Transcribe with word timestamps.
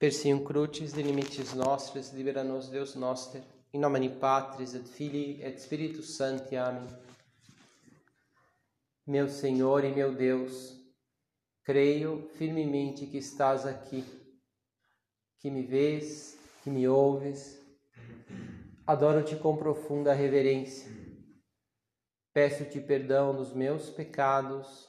Persium 0.00 0.42
crucis 0.42 0.94
de 0.94 1.02
limites 1.02 1.52
nostris, 1.52 2.10
libera 2.10 2.42
nos 2.42 2.70
Deus 2.70 2.94
noster, 2.94 3.42
in 3.70 3.80
nomine 3.80 4.08
Patris 4.08 4.74
et 4.74 4.88
Filii 4.88 5.42
et 5.42 5.60
Spiritus 5.60 6.16
Sancti. 6.16 6.56
Amém. 6.56 6.88
Meu 9.06 9.28
Senhor 9.28 9.84
e 9.84 9.92
meu 9.92 10.10
Deus, 10.14 10.74
creio 11.62 12.30
firmemente 12.38 13.04
que 13.04 13.18
estás 13.18 13.66
aqui, 13.66 14.02
que 15.38 15.50
me 15.50 15.60
vês, 15.60 16.34
que 16.64 16.70
me 16.70 16.88
ouves. 16.88 17.60
Adoro-te 18.86 19.36
com 19.36 19.54
profunda 19.54 20.14
reverência. 20.14 20.90
Peço-te 22.32 22.80
perdão 22.80 23.36
dos 23.36 23.52
meus 23.52 23.90
pecados 23.90 24.88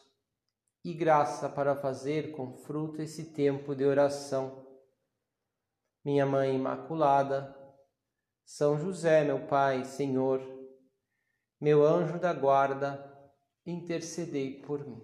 e 0.86 0.94
graça 0.94 1.50
para 1.50 1.76
fazer 1.76 2.32
com 2.32 2.54
fruto 2.54 3.02
esse 3.02 3.26
tempo 3.34 3.76
de 3.76 3.84
oração. 3.84 4.61
Minha 6.04 6.26
Mãe 6.26 6.56
Imaculada, 6.56 7.56
São 8.44 8.80
José, 8.80 9.24
meu 9.24 9.46
Pai, 9.46 9.86
Senhor, 9.86 10.42
meu 11.60 11.86
anjo 11.86 12.20
da 12.20 12.34
guarda, 12.34 13.08
intercedei 13.66 14.62
por 14.62 14.84
mim. 14.84 15.00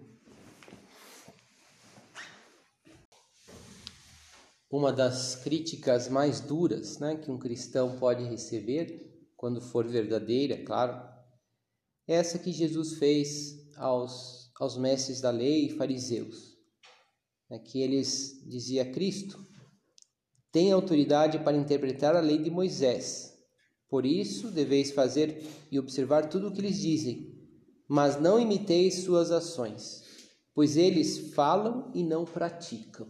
Uma 4.68 4.92
das 4.92 5.36
críticas 5.36 6.08
mais 6.08 6.40
duras 6.40 6.98
né, 6.98 7.16
que 7.16 7.30
um 7.30 7.38
cristão 7.38 7.96
pode 7.98 8.24
receber, 8.24 9.30
quando 9.36 9.60
for 9.60 9.86
verdadeira, 9.86 10.64
claro, 10.64 10.94
é 12.08 12.14
essa 12.14 12.40
que 12.40 12.52
Jesus 12.52 12.98
fez 12.98 13.72
aos 13.76 14.38
aos 14.58 14.76
mestres 14.76 15.20
da 15.20 15.30
lei 15.30 15.66
e 15.66 15.76
fariseus, 15.76 16.58
né, 17.48 17.60
que 17.60 17.80
eles 17.80 18.42
dizia 18.44 18.90
Cristo 18.90 19.47
tem 20.50 20.72
autoridade 20.72 21.38
para 21.38 21.56
interpretar 21.56 22.16
a 22.16 22.20
lei 22.20 22.38
de 22.38 22.50
Moisés. 22.50 23.36
Por 23.88 24.04
isso 24.04 24.50
deveis 24.50 24.90
fazer 24.90 25.42
e 25.70 25.78
observar 25.78 26.28
tudo 26.28 26.48
o 26.48 26.52
que 26.52 26.60
eles 26.60 26.78
dizem, 26.78 27.34
mas 27.88 28.20
não 28.20 28.38
imiteis 28.38 29.02
suas 29.02 29.30
ações, 29.30 30.02
pois 30.54 30.76
eles 30.76 31.32
falam 31.34 31.90
e 31.94 32.02
não 32.02 32.24
praticam. 32.24 33.08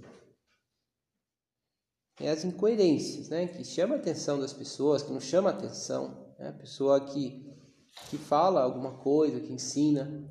É 2.20 2.30
as 2.30 2.44
incoerências, 2.44 3.28
né, 3.28 3.46
que 3.46 3.64
chama 3.64 3.94
a 3.94 3.98
atenção 3.98 4.40
das 4.40 4.52
pessoas, 4.52 5.02
que 5.02 5.12
não 5.12 5.20
chama 5.20 5.50
a 5.50 5.52
atenção, 5.52 6.34
né? 6.38 6.48
a 6.48 6.52
pessoa 6.52 7.00
que 7.00 7.48
que 8.10 8.16
fala 8.16 8.62
alguma 8.62 8.92
coisa, 8.92 9.40
que 9.40 9.52
ensina, 9.52 10.24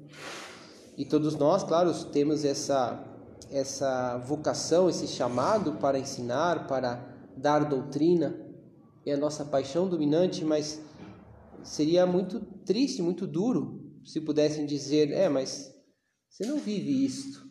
e 0.97 1.05
todos 1.05 1.35
nós, 1.35 1.63
claro, 1.63 1.93
temos 2.05 2.43
essa, 2.43 3.03
essa 3.51 4.17
vocação, 4.17 4.89
esse 4.89 5.07
chamado 5.07 5.73
para 5.73 5.99
ensinar, 5.99 6.67
para 6.67 6.95
dar 7.35 7.67
doutrina, 7.69 8.35
é 9.05 9.13
a 9.13 9.17
nossa 9.17 9.45
paixão 9.45 9.87
dominante, 9.87 10.43
mas 10.43 10.81
seria 11.63 12.05
muito 12.05 12.41
triste, 12.65 13.01
muito 13.01 13.25
duro 13.25 14.01
se 14.03 14.21
pudessem 14.21 14.65
dizer: 14.65 15.11
é, 15.11 15.29
mas 15.29 15.73
você 16.29 16.45
não 16.45 16.59
vive 16.59 17.05
isto. 17.05 17.45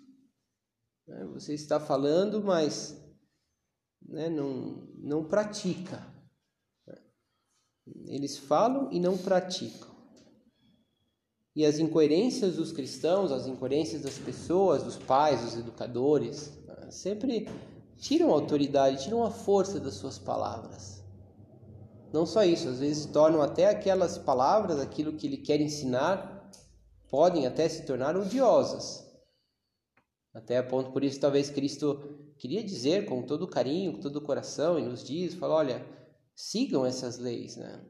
Né, 1.06 1.24
você 1.33 1.55
está 1.55 1.80
falando, 1.80 2.42
mas 2.42 3.02
né, 4.02 4.28
não, 4.28 4.89
não 4.98 5.24
pratica. 5.24 6.14
Eles 8.06 8.36
falam 8.36 8.91
e 8.92 8.98
não 8.98 9.17
praticam. 9.17 9.95
E 11.57 11.65
as 11.65 11.79
incoerências 11.79 12.57
dos 12.57 12.71
cristãos, 12.71 13.33
as 13.33 13.47
incoerências 13.47 14.03
das 14.03 14.19
pessoas, 14.19 14.83
dos 14.83 14.99
pais, 14.99 15.41
dos 15.41 15.57
educadores, 15.57 16.53
né, 16.67 16.91
sempre 16.91 17.48
tiram 17.97 18.29
a 18.31 18.35
autoridade, 18.35 19.03
tiram 19.03 19.25
a 19.25 19.31
força 19.31 19.81
das 19.81 19.95
suas 19.95 20.19
palavras. 20.19 21.03
Não 22.13 22.27
só 22.27 22.45
isso, 22.45 22.69
às 22.69 22.81
vezes 22.81 23.07
tornam 23.07 23.41
até 23.41 23.71
aquelas 23.71 24.19
palavras, 24.19 24.79
aquilo 24.79 25.15
que 25.15 25.27
ele 25.27 25.39
quer 25.39 25.59
ensinar, 25.59 26.51
podem 27.08 27.47
até 27.47 27.67
se 27.67 27.86
tornar 27.86 28.19
odiosas. 28.19 29.03
Até 30.35 30.61
ponto, 30.61 30.92
por 30.92 31.03
isso, 31.03 31.19
talvez 31.19 31.48
Cristo 31.48 32.35
queria 32.36 32.63
dizer 32.63 33.07
com 33.07 33.23
todo 33.23 33.48
carinho, 33.48 33.95
com 33.95 34.01
todo 34.01 34.17
o 34.17 34.20
coração, 34.20 34.79
e 34.79 34.83
nos 34.83 35.03
diz, 35.03 35.33
fala, 35.33 35.55
olha, 35.55 35.86
sigam 36.35 36.85
essas 36.85 37.19
leis, 37.19 37.57
né? 37.57 37.80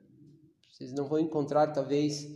Vocês 0.71 0.93
não 0.93 1.09
vão 1.09 1.19
encontrar, 1.19 1.73
talvez, 1.73 2.29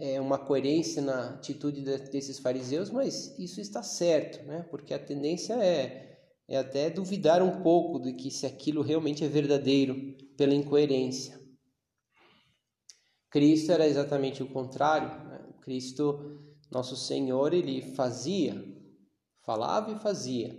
é, 0.00 0.20
uma 0.20 0.38
coerência 0.38 1.02
na 1.02 1.34
atitude 1.34 1.82
desses 1.82 2.38
fariseus, 2.38 2.90
mas 2.90 3.38
isso 3.38 3.60
está 3.60 3.82
certo, 3.82 4.44
né? 4.46 4.64
porque 4.70 4.94
a 4.94 4.98
tendência 4.98 5.54
é, 5.54 6.18
é 6.48 6.56
até 6.56 6.88
duvidar 6.88 7.42
um 7.42 7.62
pouco 7.62 8.00
de 8.00 8.14
que 8.14 8.30
se 8.30 8.46
aquilo 8.46 8.82
realmente 8.82 9.24
é 9.24 9.28
verdadeiro 9.28 10.16
pela 10.36 10.54
incoerência. 10.54 11.38
Cristo 13.30 13.70
era 13.70 13.86
exatamente 13.86 14.42
o 14.42 14.48
contrário. 14.48 15.08
Né? 15.28 15.52
Cristo, 15.60 16.42
nosso 16.70 16.96
Senhor, 16.96 17.54
ele 17.54 17.94
fazia, 17.94 18.64
falava 19.44 19.92
e 19.92 19.98
fazia. 19.98 20.58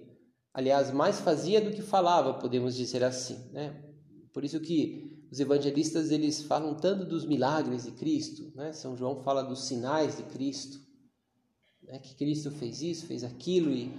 Aliás, 0.53 0.91
mais 0.91 1.19
fazia 1.19 1.59
do 1.59 1.71
que 1.71 1.81
falava, 1.81 2.35
podemos 2.35 2.75
dizer 2.75 3.03
assim. 3.03 3.49
Né? 3.51 3.83
Por 4.33 4.45
isso 4.45 4.59
que 4.61 5.20
os 5.31 5.39
evangelistas 5.39 6.11
eles 6.11 6.43
falam 6.43 6.75
tanto 6.75 7.05
dos 7.05 7.25
milagres 7.25 7.85
de 7.85 7.91
Cristo, 7.91 8.51
né? 8.53 8.73
São 8.73 8.97
João 8.97 9.23
fala 9.23 9.41
dos 9.41 9.65
sinais 9.65 10.17
de 10.17 10.23
Cristo, 10.23 10.77
né? 11.83 11.99
que 11.99 12.15
Cristo 12.15 12.51
fez 12.51 12.81
isso, 12.81 13.05
fez 13.05 13.23
aquilo 13.23 13.71
e, 13.71 13.93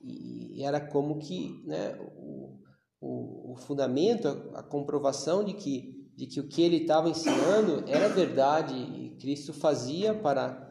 e 0.00 0.62
era 0.62 0.80
como 0.80 1.18
que 1.18 1.60
né, 1.66 1.98
o, 2.16 2.60
o, 3.00 3.52
o 3.52 3.56
fundamento, 3.56 4.28
a, 4.28 4.60
a, 4.60 4.62
comprovação 4.62 5.42
de 5.44 5.54
que 5.54 5.98
de 6.14 6.26
que 6.26 6.40
o 6.40 6.48
que 6.48 6.62
ele 6.62 6.78
estava 6.78 7.08
ensinando 7.08 7.84
era 7.88 8.08
verdade 8.08 8.74
e 8.74 9.16
Cristo 9.20 9.52
fazia 9.52 10.14
para 10.14 10.64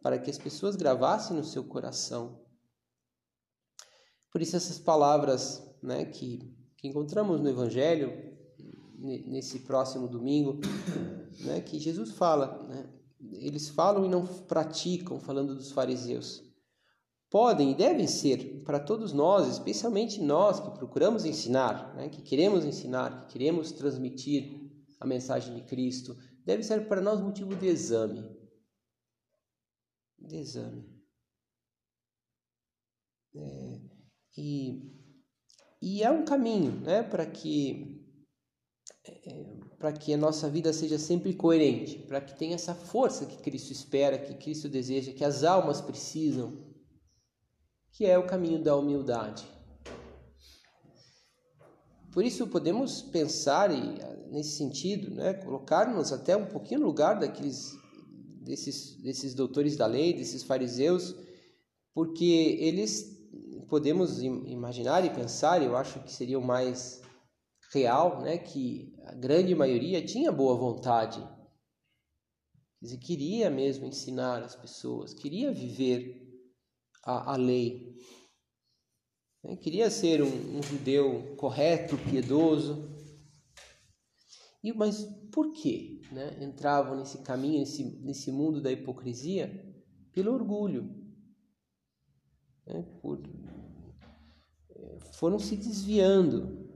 para 0.00 0.18
que 0.18 0.30
as 0.30 0.38
pessoas 0.38 0.76
gravassem 0.76 1.36
no 1.36 1.44
seu 1.44 1.64
coração. 1.64 2.40
Por 4.32 4.40
isso 4.40 4.54
essas 4.54 4.78
palavras, 4.78 5.60
né, 5.82 6.04
que, 6.04 6.38
que 6.76 6.86
encontramos 6.86 7.40
no 7.40 7.48
Evangelho 7.48 8.27
nesse 8.98 9.60
próximo 9.60 10.08
domingo, 10.08 10.60
né, 11.40 11.60
que 11.60 11.78
Jesus 11.78 12.12
fala, 12.12 12.64
né, 12.64 12.90
eles 13.32 13.68
falam 13.68 14.04
e 14.04 14.08
não 14.08 14.26
praticam, 14.26 15.20
falando 15.20 15.54
dos 15.54 15.70
fariseus. 15.70 16.42
Podem 17.30 17.72
e 17.72 17.74
devem 17.74 18.06
ser 18.06 18.62
para 18.64 18.80
todos 18.80 19.12
nós, 19.12 19.46
especialmente 19.48 20.20
nós 20.20 20.58
que 20.58 20.70
procuramos 20.70 21.24
ensinar, 21.24 21.94
né, 21.94 22.08
que 22.08 22.22
queremos 22.22 22.64
ensinar, 22.64 23.26
que 23.26 23.32
queremos 23.32 23.70
transmitir 23.70 24.68
a 24.98 25.06
mensagem 25.06 25.54
de 25.54 25.62
Cristo, 25.62 26.16
deve 26.44 26.62
ser 26.62 26.88
para 26.88 27.00
nós 27.00 27.20
motivo 27.20 27.54
de 27.54 27.66
exame. 27.66 28.36
De 30.18 30.36
exame. 30.36 30.98
É, 33.34 33.80
e, 34.36 34.90
e 35.80 36.02
é 36.02 36.10
um 36.10 36.24
caminho 36.24 36.80
né, 36.80 37.02
para 37.02 37.26
que 37.26 37.97
para 39.78 39.92
que 39.92 40.12
a 40.12 40.16
nossa 40.16 40.48
vida 40.48 40.72
seja 40.72 40.98
sempre 40.98 41.32
coerente, 41.34 41.98
para 42.00 42.20
que 42.20 42.36
tenha 42.36 42.54
essa 42.54 42.74
força 42.74 43.26
que 43.26 43.38
Cristo 43.38 43.72
espera, 43.72 44.18
que 44.18 44.34
Cristo 44.34 44.68
deseja, 44.68 45.12
que 45.12 45.24
as 45.24 45.44
almas 45.44 45.80
precisam, 45.80 46.52
que 47.92 48.04
é 48.04 48.18
o 48.18 48.26
caminho 48.26 48.62
da 48.62 48.76
humildade. 48.76 49.46
Por 52.12 52.24
isso 52.24 52.46
podemos 52.46 53.02
pensar 53.02 53.70
e, 53.70 53.98
nesse 54.32 54.56
sentido, 54.56 55.14
né, 55.14 55.38
até 56.12 56.36
um 56.36 56.46
pouquinho 56.46 56.80
no 56.80 56.86
lugar 56.86 57.18
daqueles 57.18 57.76
desses 58.42 58.96
desses 59.02 59.34
doutores 59.34 59.76
da 59.76 59.86
lei, 59.86 60.14
desses 60.14 60.42
fariseus, 60.42 61.14
porque 61.94 62.56
eles 62.60 63.18
podemos 63.68 64.22
imaginar 64.22 65.04
e 65.04 65.10
pensar, 65.10 65.62
eu 65.62 65.76
acho 65.76 66.00
que 66.00 66.10
seria 66.10 66.38
o 66.38 66.44
mais 66.44 67.02
real, 67.72 68.22
né, 68.22 68.38
que 68.38 68.94
a 69.04 69.14
grande 69.14 69.54
maioria 69.54 70.04
tinha 70.04 70.32
boa 70.32 70.56
vontade, 70.56 71.22
queria 73.00 73.50
mesmo 73.50 73.86
ensinar 73.86 74.42
as 74.42 74.56
pessoas, 74.56 75.12
queria 75.12 75.52
viver 75.52 76.26
a, 77.04 77.34
a 77.34 77.36
lei, 77.36 77.94
né, 79.42 79.56
queria 79.56 79.90
ser 79.90 80.22
um, 80.22 80.58
um 80.58 80.62
judeu 80.62 81.36
correto, 81.36 81.96
piedoso. 81.98 82.96
E 84.62 84.72
mas 84.72 85.04
por 85.32 85.52
que, 85.52 86.02
né, 86.10 86.36
entravam 86.42 86.96
nesse 86.96 87.18
caminho, 87.18 87.60
nesse 87.60 87.84
nesse 88.00 88.32
mundo 88.32 88.60
da 88.60 88.72
hipocrisia? 88.72 89.66
Pelo 90.12 90.32
orgulho, 90.32 90.82
né, 92.66 92.82
por, 93.00 93.22
eh, 94.70 94.98
foram 95.12 95.38
se 95.38 95.56
desviando 95.56 96.67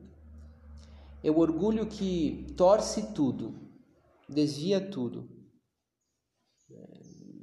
é 1.22 1.30
o 1.30 1.38
orgulho 1.38 1.86
que 1.86 2.46
torce 2.56 3.12
tudo, 3.14 3.54
desvia 4.28 4.80
tudo. 4.80 5.28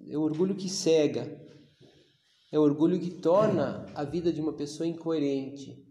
É 0.10 0.18
o 0.18 0.22
orgulho 0.22 0.56
que 0.56 0.68
cega. 0.68 1.40
É 2.52 2.58
o 2.58 2.64
orgulho 2.64 3.00
que 3.00 3.12
torna 3.12 3.86
a 3.94 4.04
vida 4.04 4.34
de 4.34 4.42
uma 4.42 4.54
pessoa 4.54 4.88
incoerente. 4.88 5.86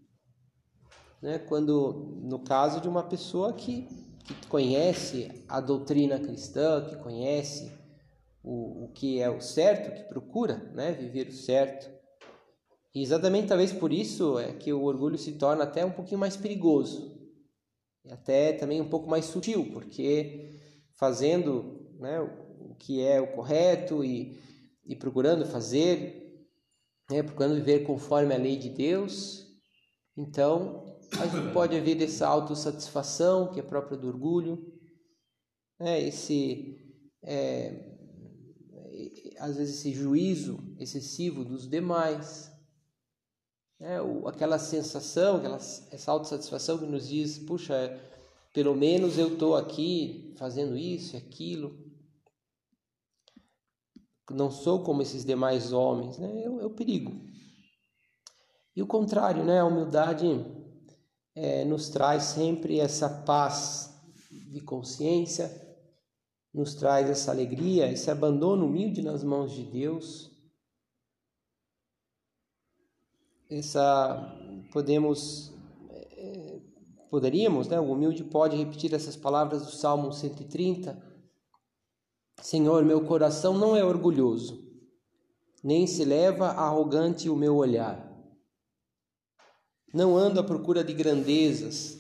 né? 1.23 1.39
quando 1.39 2.21
no 2.23 2.41
caso 2.41 2.81
de 2.81 2.89
uma 2.89 3.05
pessoa 3.05 3.53
que, 3.53 3.89
que 4.25 4.47
conhece 4.49 5.45
a 5.49 5.61
doutrina 5.61 6.19
cristã, 6.19 6.85
que 6.85 6.97
conhece 6.97 7.73
o, 8.43 8.85
o 8.85 8.93
que 8.93 9.21
é 9.21 9.31
o 9.31 9.41
certo, 9.41 9.95
que 9.95 10.09
procura 10.09 10.57
né? 10.75 10.93
viver 10.93 11.29
o 11.29 11.33
certo. 11.33 11.89
E 12.95 13.03
exatamente 13.03 13.49
talvez 13.49 13.73
por 13.73 13.93
isso 13.93 14.39
é 14.39 14.53
que 14.53 14.73
o 14.73 14.83
orgulho 14.83 15.17
se 15.17 15.33
torna 15.33 15.65
até 15.65 15.85
um 15.85 15.93
pouquinho 15.93 16.19
mais 16.19 16.37
perigoso, 16.37 17.18
e 18.05 18.13
até 18.13 18.53
também 18.53 18.81
um 18.81 18.89
pouco 18.89 19.09
mais 19.09 19.27
sutil, 19.27 19.73
porque 19.73 20.59
fazendo 20.95 21.95
né, 21.99 22.21
o 22.21 22.75
que 22.75 23.03
é 23.03 23.21
o 23.21 23.33
correto 23.33 24.05
e, 24.05 24.39
e 24.85 24.97
procurando 24.97 25.45
fazer, 25.47 26.47
né, 27.11 27.23
procurando 27.23 27.57
viver 27.57 27.85
conforme 27.85 28.35
a 28.35 28.39
lei 28.39 28.57
de 28.57 28.71
Deus, 28.71 29.47
então 30.17 30.99
a 31.19 31.27
gente 31.27 31.51
pode 31.55 31.77
haver 31.77 32.01
essa 32.03 32.27
autossatisfação 32.27 33.53
que 33.53 33.61
é 33.61 33.63
própria 33.63 33.97
do 33.97 34.09
orgulho, 34.09 34.73
né, 35.79 36.01
esse 36.01 36.77
é, 37.23 37.99
às 39.39 39.57
vezes 39.57 39.79
esse 39.79 39.93
juízo 39.93 40.75
excessivo 40.79 41.45
dos 41.45 41.69
demais, 41.69 42.51
né, 43.79 43.99
aquela 44.27 44.59
sensação, 44.59 45.37
aquela, 45.37 45.57
essa 45.57 46.11
autossatisfação 46.11 46.79
que 46.79 46.87
nos 46.87 47.09
diz, 47.09 47.39
puxa, 47.39 48.01
pelo 48.53 48.75
menos 48.75 49.19
eu 49.19 49.35
estou 49.35 49.57
aqui 49.57 50.35
fazendo 50.37 50.77
isso 50.77 51.15
e 51.15 51.19
aquilo, 51.19 51.87
não 54.31 54.51
sou 54.51 54.83
como 54.83 55.01
esses 55.01 55.25
demais 55.25 55.73
homens, 55.73 56.19
né, 56.19 56.43
é, 56.43 56.51
o, 56.51 56.61
é 56.61 56.67
o 56.67 56.71
perigo. 56.71 57.13
E 58.75 58.83
o 58.83 58.87
contrário, 58.87 59.45
né, 59.45 59.61
a 59.61 59.65
humildade 59.65 60.27
é, 61.35 61.65
nos 61.65 61.89
traz 61.89 62.25
sempre 62.25 62.79
essa 62.79 63.09
paz 63.09 63.95
de 64.31 64.61
consciência, 64.61 65.51
nos 66.53 66.75
traz 66.75 67.09
essa 67.09 67.31
alegria, 67.31 67.91
esse 67.91 68.11
abandono 68.11 68.67
humilde 68.67 69.03
nas 69.03 69.23
mãos 69.23 69.53
de 69.53 69.63
Deus 69.63 70.38
essa 73.51 74.37
podemos 74.73 75.55
é, 75.91 76.61
poderíamos, 77.11 77.69
né, 77.69 77.81
o 77.81 77.93
humilde 77.93 78.23
pode 78.25 78.57
repetir 78.57 78.93
essas 78.95 79.17
palavras 79.17 79.65
do 79.65 79.73
Salmo 79.73 80.13
130. 80.13 81.03
Senhor, 82.43 82.85
meu 82.85 83.05
coração 83.07 83.57
não 83.57 83.75
é 83.75 83.83
orgulhoso, 83.83 84.63
nem 85.65 85.87
se 85.87 86.05
leva 86.05 86.49
arrogante 86.49 87.29
o 87.29 87.37
meu 87.37 87.57
olhar. 87.57 88.07
Não 89.93 90.17
ando 90.17 90.39
à 90.39 90.45
procura 90.45 90.85
de 90.85 90.93
grandezas, 90.93 91.99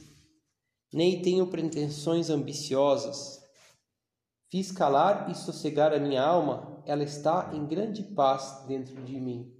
nem 0.93 1.23
tenho 1.23 1.47
pretensões 1.47 2.29
ambiciosas. 2.29 3.39
Fiz 4.51 4.71
calar 4.71 5.31
e 5.31 5.35
sossegar 5.35 5.93
a 5.93 5.99
minha 5.99 6.23
alma, 6.23 6.83
ela 6.87 7.03
está 7.03 7.51
em 7.55 7.67
grande 7.67 8.03
paz 8.03 8.65
dentro 8.67 9.03
de 9.03 9.19
mim 9.19 9.58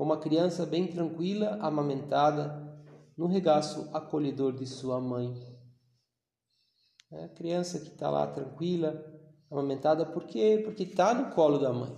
como 0.00 0.14
a 0.14 0.18
criança 0.18 0.64
bem 0.64 0.86
tranquila, 0.86 1.58
amamentada, 1.60 2.74
no 3.18 3.26
regaço 3.26 3.90
acolhedor 3.92 4.54
de 4.54 4.64
sua 4.64 4.98
mãe. 4.98 5.34
É 7.12 7.24
a 7.24 7.28
criança 7.28 7.78
que 7.78 7.88
está 7.88 8.08
lá 8.08 8.26
tranquila, 8.26 9.04
amamentada, 9.50 10.06
por 10.06 10.24
quê? 10.24 10.62
Porque 10.64 10.84
está 10.84 11.12
no 11.12 11.34
colo 11.34 11.58
da 11.58 11.70
mãe. 11.70 11.94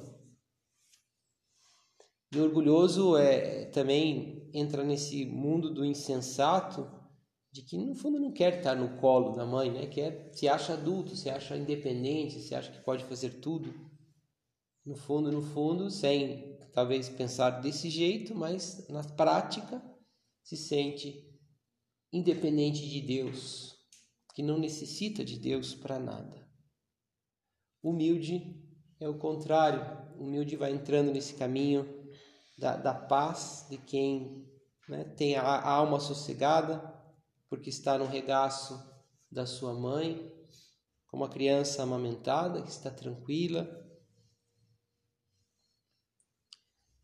E 2.33 2.41
orgulhoso 2.41 3.17
é 3.17 3.67
também 3.67 4.51
entra 4.53 4.83
nesse 4.83 5.25
mundo 5.25 5.73
do 5.73 5.85
insensato, 5.85 6.91
de 7.53 7.63
que 7.63 7.79
no 7.79 7.95
fundo 7.95 8.19
não 8.19 8.33
quer 8.33 8.59
estar 8.59 8.75
no 8.75 8.99
colo 8.99 9.31
da 9.31 9.47
mãe, 9.47 9.71
né? 9.71 9.87
Quer 9.87 10.33
se 10.33 10.49
acha 10.49 10.73
adulto, 10.73 11.15
se 11.15 11.31
acha 11.31 11.57
independente, 11.57 12.41
se 12.41 12.53
acha 12.53 12.73
que 12.73 12.81
pode 12.81 13.05
fazer 13.05 13.41
tudo. 13.41 13.73
No 14.85 14.97
fundo, 14.97 15.31
no 15.31 15.41
fundo, 15.41 15.89
sem 15.89 16.52
talvez 16.73 17.09
pensar 17.09 17.61
desse 17.61 17.91
jeito, 17.91 18.35
mas 18.35 18.87
na 18.89 19.05
prática 19.05 19.83
se 20.43 20.57
sente 20.57 21.29
independente 22.13 22.89
de 22.89 23.01
Deus, 23.01 23.77
que 24.35 24.43
não 24.43 24.59
necessita 24.59 25.25
de 25.25 25.39
Deus 25.39 25.75
para 25.75 25.99
nada. 25.99 26.49
Humilde 27.83 28.61
é 29.01 29.09
o 29.09 29.19
contrário, 29.19 29.83
humilde 30.19 30.57
vai 30.57 30.73
entrando 30.73 31.13
nesse 31.13 31.35
caminho 31.35 31.87
da, 32.59 32.77
da 32.77 32.95
paz 32.95 33.67
de 33.69 33.79
quem 33.79 34.47
né, 34.89 35.05
tem 35.05 35.37
a, 35.37 35.43
a 35.43 35.71
alma 35.71 35.99
sossegada, 35.99 36.81
porque 37.49 37.71
está 37.71 37.99
no 37.99 38.07
regaço 38.07 38.79
da 39.31 39.47
sua 39.47 39.75
mãe, 39.75 40.31
como 41.07 41.25
a 41.25 41.29
criança 41.29 41.83
amamentada 41.83 42.63
que 42.63 42.71
está 42.71 42.91
tranquila 42.91 43.82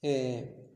é, 0.03 0.69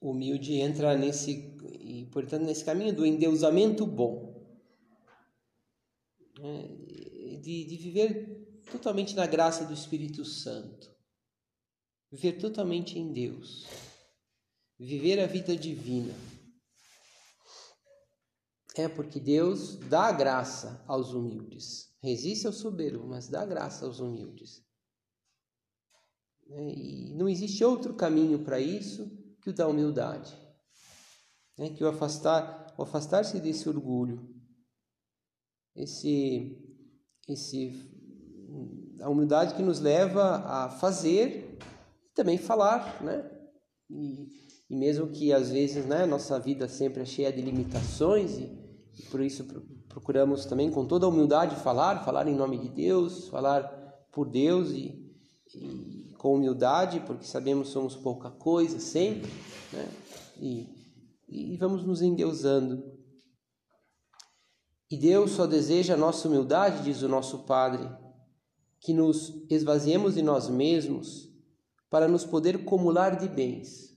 humilde 0.00 0.54
entra 0.54 0.96
nesse 0.96 1.56
e 1.80 2.06
portanto 2.12 2.44
nesse 2.44 2.64
caminho 2.64 2.94
do 2.94 3.04
endeusamento 3.04 3.86
bom 3.86 4.34
né? 6.38 6.68
de, 7.40 7.64
de 7.64 7.76
viver 7.76 8.62
totalmente 8.70 9.14
na 9.14 9.26
graça 9.26 9.64
do 9.64 9.72
Espírito 9.72 10.24
Santo 10.24 10.94
viver 12.10 12.38
totalmente 12.38 12.98
em 12.98 13.12
Deus 13.12 13.66
viver 14.78 15.18
a 15.20 15.26
vida 15.26 15.56
divina 15.56 16.14
é 18.76 18.88
porque 18.88 19.18
Deus 19.18 19.76
dá 19.88 20.12
graça 20.12 20.84
aos 20.86 21.12
humildes 21.12 21.92
resiste 22.02 22.46
ao 22.46 22.52
soberbo 22.52 23.06
mas 23.06 23.28
dá 23.28 23.44
graça 23.44 23.86
aos 23.86 23.98
humildes 23.98 24.65
né? 26.48 26.72
E 26.72 27.14
não 27.14 27.28
existe 27.28 27.64
outro 27.64 27.94
caminho 27.94 28.40
para 28.40 28.60
isso 28.60 29.10
que 29.40 29.50
o 29.50 29.54
da 29.54 29.66
humildade, 29.66 30.36
né? 31.58 31.70
que 31.70 31.82
o 31.84 31.88
afastar, 31.88 32.74
o 32.76 32.82
afastar-se 32.82 33.40
desse 33.40 33.68
orgulho, 33.68 34.28
esse, 35.74 36.56
esse, 37.28 37.72
a 39.00 39.08
humildade 39.08 39.54
que 39.54 39.62
nos 39.62 39.80
leva 39.80 40.36
a 40.46 40.70
fazer 40.70 41.58
e 42.04 42.14
também 42.14 42.38
falar, 42.38 43.02
né? 43.02 43.30
E, 43.90 44.28
e 44.68 44.76
mesmo 44.76 45.08
que 45.08 45.32
às 45.32 45.50
vezes, 45.50 45.84
né, 45.86 46.06
nossa 46.06 46.40
vida 46.40 46.66
sempre 46.66 47.02
é 47.02 47.04
cheia 47.04 47.32
de 47.32 47.40
limitações 47.40 48.38
e, 48.38 48.50
e 48.98 49.02
por 49.10 49.20
isso 49.20 49.44
procuramos 49.88 50.44
também 50.46 50.70
com 50.70 50.86
toda 50.86 51.06
a 51.06 51.08
humildade 51.08 51.54
falar, 51.56 52.04
falar 52.04 52.26
em 52.26 52.34
nome 52.34 52.58
de 52.58 52.68
Deus, 52.68 53.28
falar 53.28 53.62
por 54.10 54.28
Deus 54.28 54.70
e, 54.70 55.06
e 55.54 55.95
com 56.16 56.34
humildade, 56.34 57.00
porque 57.00 57.24
sabemos 57.24 57.68
que 57.68 57.74
somos 57.74 57.94
pouca 57.96 58.30
coisa 58.30 58.80
sempre, 58.80 59.30
né? 59.72 59.88
E, 60.38 60.68
e 61.28 61.56
vamos 61.56 61.84
nos 61.84 62.02
endeusando. 62.02 62.82
E 64.90 64.96
Deus 64.96 65.32
só 65.32 65.46
deseja 65.46 65.94
a 65.94 65.96
nossa 65.96 66.28
humildade, 66.28 66.84
diz 66.84 67.02
o 67.02 67.08
nosso 67.08 67.40
Padre, 67.40 67.88
que 68.80 68.92
nos 68.92 69.44
esvaziemos 69.50 70.14
de 70.14 70.22
nós 70.22 70.48
mesmos 70.48 71.28
para 71.90 72.06
nos 72.06 72.24
poder 72.24 72.56
acumular 72.56 73.16
de 73.16 73.28
bens. 73.28 73.96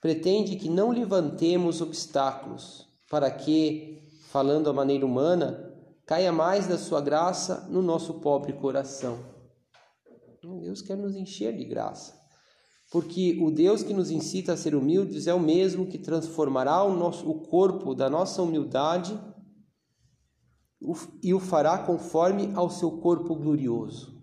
Pretende 0.00 0.56
que 0.56 0.68
não 0.68 0.90
levantemos 0.90 1.80
obstáculos 1.80 2.88
para 3.08 3.30
que, 3.30 4.02
falando 4.30 4.68
a 4.68 4.72
maneira 4.72 5.06
humana, 5.06 5.72
caia 6.06 6.32
mais 6.32 6.66
da 6.66 6.76
sua 6.76 7.00
graça 7.00 7.66
no 7.70 7.80
nosso 7.80 8.14
pobre 8.14 8.52
coração. 8.52 9.33
Deus 10.64 10.80
quer 10.80 10.96
nos 10.96 11.14
encher 11.14 11.54
de 11.54 11.64
graça. 11.64 12.18
Porque 12.90 13.38
o 13.42 13.50
Deus 13.50 13.82
que 13.82 13.92
nos 13.92 14.10
incita 14.10 14.54
a 14.54 14.56
ser 14.56 14.74
humildes 14.74 15.26
é 15.26 15.34
o 15.34 15.40
mesmo 15.40 15.86
que 15.86 15.98
transformará 15.98 16.82
o, 16.82 16.96
nosso, 16.96 17.28
o 17.28 17.42
corpo 17.42 17.94
da 17.94 18.08
nossa 18.08 18.40
humildade 18.40 19.18
e 21.22 21.34
o 21.34 21.40
fará 21.40 21.78
conforme 21.78 22.50
ao 22.54 22.70
seu 22.70 22.98
corpo 22.98 23.34
glorioso. 23.34 24.14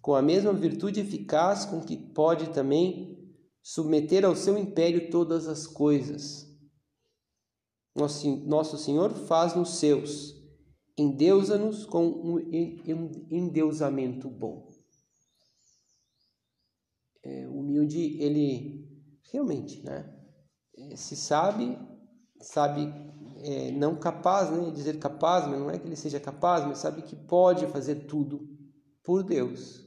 Com 0.00 0.14
a 0.14 0.22
mesma 0.22 0.52
virtude 0.52 1.00
eficaz 1.00 1.64
com 1.64 1.80
que 1.80 1.96
pode 1.96 2.50
também 2.50 3.16
submeter 3.62 4.24
ao 4.24 4.34
seu 4.34 4.58
império 4.58 5.10
todas 5.10 5.46
as 5.46 5.66
coisas. 5.66 6.46
Nosso, 7.94 8.78
Senhor 8.78 9.12
faz-nos 9.12 9.78
seus, 9.78 10.34
endeusa-nos 10.96 11.84
com 11.84 12.06
um 12.06 12.38
endeusamento 13.30 14.30
bom 14.30 14.67
é, 17.22 17.46
humilde, 17.48 18.20
ele 18.22 18.88
realmente, 19.32 19.84
né, 19.84 20.12
é, 20.76 20.96
se 20.96 21.16
sabe, 21.16 21.78
sabe 22.40 22.92
é, 23.42 23.70
não 23.72 23.96
capaz, 23.96 24.50
né, 24.50 24.70
dizer 24.70 24.98
capaz, 24.98 25.46
mas 25.46 25.58
não 25.58 25.70
é 25.70 25.78
que 25.78 25.86
ele 25.86 25.96
seja 25.96 26.20
capaz, 26.20 26.64
mas 26.64 26.78
sabe 26.78 27.02
que 27.02 27.16
pode 27.16 27.66
fazer 27.66 28.06
tudo 28.06 28.48
por 29.02 29.22
Deus. 29.22 29.86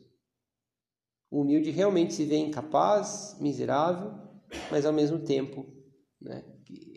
O 1.29 1.41
humilde 1.41 1.71
realmente 1.71 2.13
se 2.13 2.25
vê 2.25 2.37
incapaz, 2.37 3.37
miserável, 3.39 4.13
mas 4.69 4.85
ao 4.85 4.91
mesmo 4.91 5.19
tempo 5.19 5.65
né, 6.19 6.43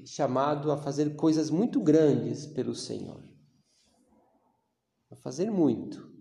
chamado 0.05 0.71
a 0.71 0.77
fazer 0.77 1.15
coisas 1.17 1.51
muito 1.51 1.81
grandes 1.81 2.47
pelo 2.47 2.75
Senhor. 2.75 3.23
A 5.11 5.17
fazer 5.17 5.51
muito. 5.51 6.13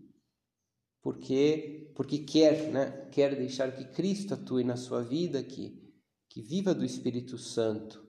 Porque, 1.01 1.83
porque 1.95 2.19
quer, 2.19 2.71
né, 2.71 3.09
quer 3.12 3.35
deixar 3.35 3.71
que 3.75 3.85
Cristo 3.85 4.33
atue 4.33 4.63
na 4.63 4.75
sua 4.75 5.03
vida, 5.03 5.43
que, 5.43 5.93
que 6.29 6.41
viva 6.41 6.73
do 6.73 6.83
Espírito 6.83 7.38
Santo. 7.38 8.03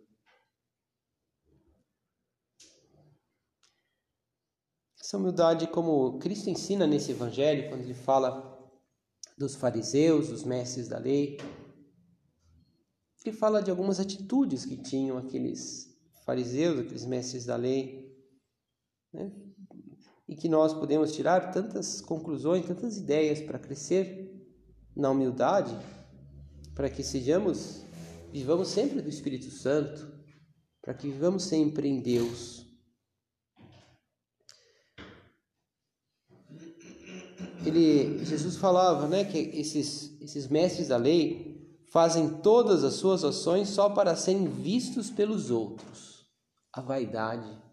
Essa 5.01 5.19
humildade, 5.19 5.67
como 5.67 6.19
Cristo 6.19 6.49
ensina 6.49 6.87
nesse 6.87 7.13
Evangelho, 7.13 7.69
quando 7.69 7.83
ele 7.83 7.95
fala 7.95 8.53
dos 9.37 9.55
fariseus, 9.55 10.29
dos 10.29 10.45
mestres 10.45 10.89
da 10.89 10.99
lei, 10.99 11.37
ele 13.25 13.37
fala 13.37 13.63
de 13.63 13.71
algumas 13.71 14.01
atitudes 14.01 14.65
que 14.65 14.77
tinham 14.77 15.19
aqueles 15.19 15.95
fariseus, 16.25 16.81
aqueles 16.81 17.05
mestres 17.05 17.45
da 17.45 17.57
lei, 17.57 18.15
né? 19.13 19.44
E 20.29 20.35
que 20.35 20.49
nós 20.49 20.73
podemos 20.73 21.13
tirar 21.13 21.53
tantas 21.53 22.01
conclusões, 22.01 22.67
tantas 22.67 22.97
ideias 22.97 23.41
para 23.41 23.59
crescer 23.59 24.31
na 24.97 25.11
humildade, 25.11 25.77
para 26.75 26.89
que 26.89 27.03
sejamos, 27.03 27.83
vivamos 28.33 28.69
sempre 28.69 29.03
do 29.03 29.09
Espírito 29.09 29.51
Santo, 29.51 30.13
para 30.81 30.95
que 30.95 31.09
vivamos 31.09 31.45
sempre 31.45 31.89
em 31.89 32.01
Deus. 32.01 32.65
Ele, 37.65 38.25
Jesus 38.25 38.57
falava, 38.57 39.09
né, 39.09 39.25
que 39.25 39.39
esses, 39.39 40.21
esses 40.21 40.49
mestres 40.49 40.89
da 40.89 40.99
lei, 40.99 41.55
fazem 41.91 42.41
todas 42.41 42.83
as 42.85 42.95
suas 42.95 43.25
ações 43.25 43.69
só 43.69 43.89
para 43.89 44.17
serem 44.17 44.49
vistos 44.49 45.11
pelos 45.11 45.51
outros. 45.51 46.27
A 46.73 46.81
vaidade. 46.81 47.64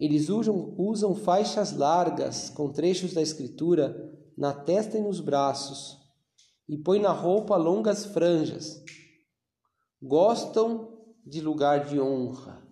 Eles 0.00 0.30
usam, 0.30 0.74
usam 0.78 1.14
faixas 1.14 1.76
largas 1.76 2.48
com 2.48 2.72
trechos 2.72 3.12
da 3.12 3.20
Escritura 3.20 3.94
na 4.34 4.54
testa 4.54 4.96
e 4.96 5.02
nos 5.02 5.20
braços 5.20 5.98
e 6.66 6.78
põem 6.78 7.02
na 7.02 7.12
roupa 7.12 7.56
longas 7.56 8.06
franjas. 8.06 8.82
Gostam 10.00 11.04
de 11.26 11.42
lugar 11.42 11.84
de 11.84 12.00
honra. 12.00 12.66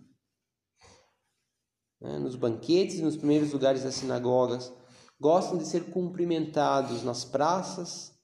Né? 2.00 2.18
Nos 2.18 2.35
banquetes 2.35 3.00
nos 3.00 3.16
primeiros 3.16 3.52
lugares 3.52 3.82
das 3.82 3.97
sinagogas. 3.97 4.73
Gostam 5.20 5.58
de 5.58 5.66
ser 5.66 5.90
cumprimentados 5.90 7.02
nas 7.02 7.26
praças 7.26 8.18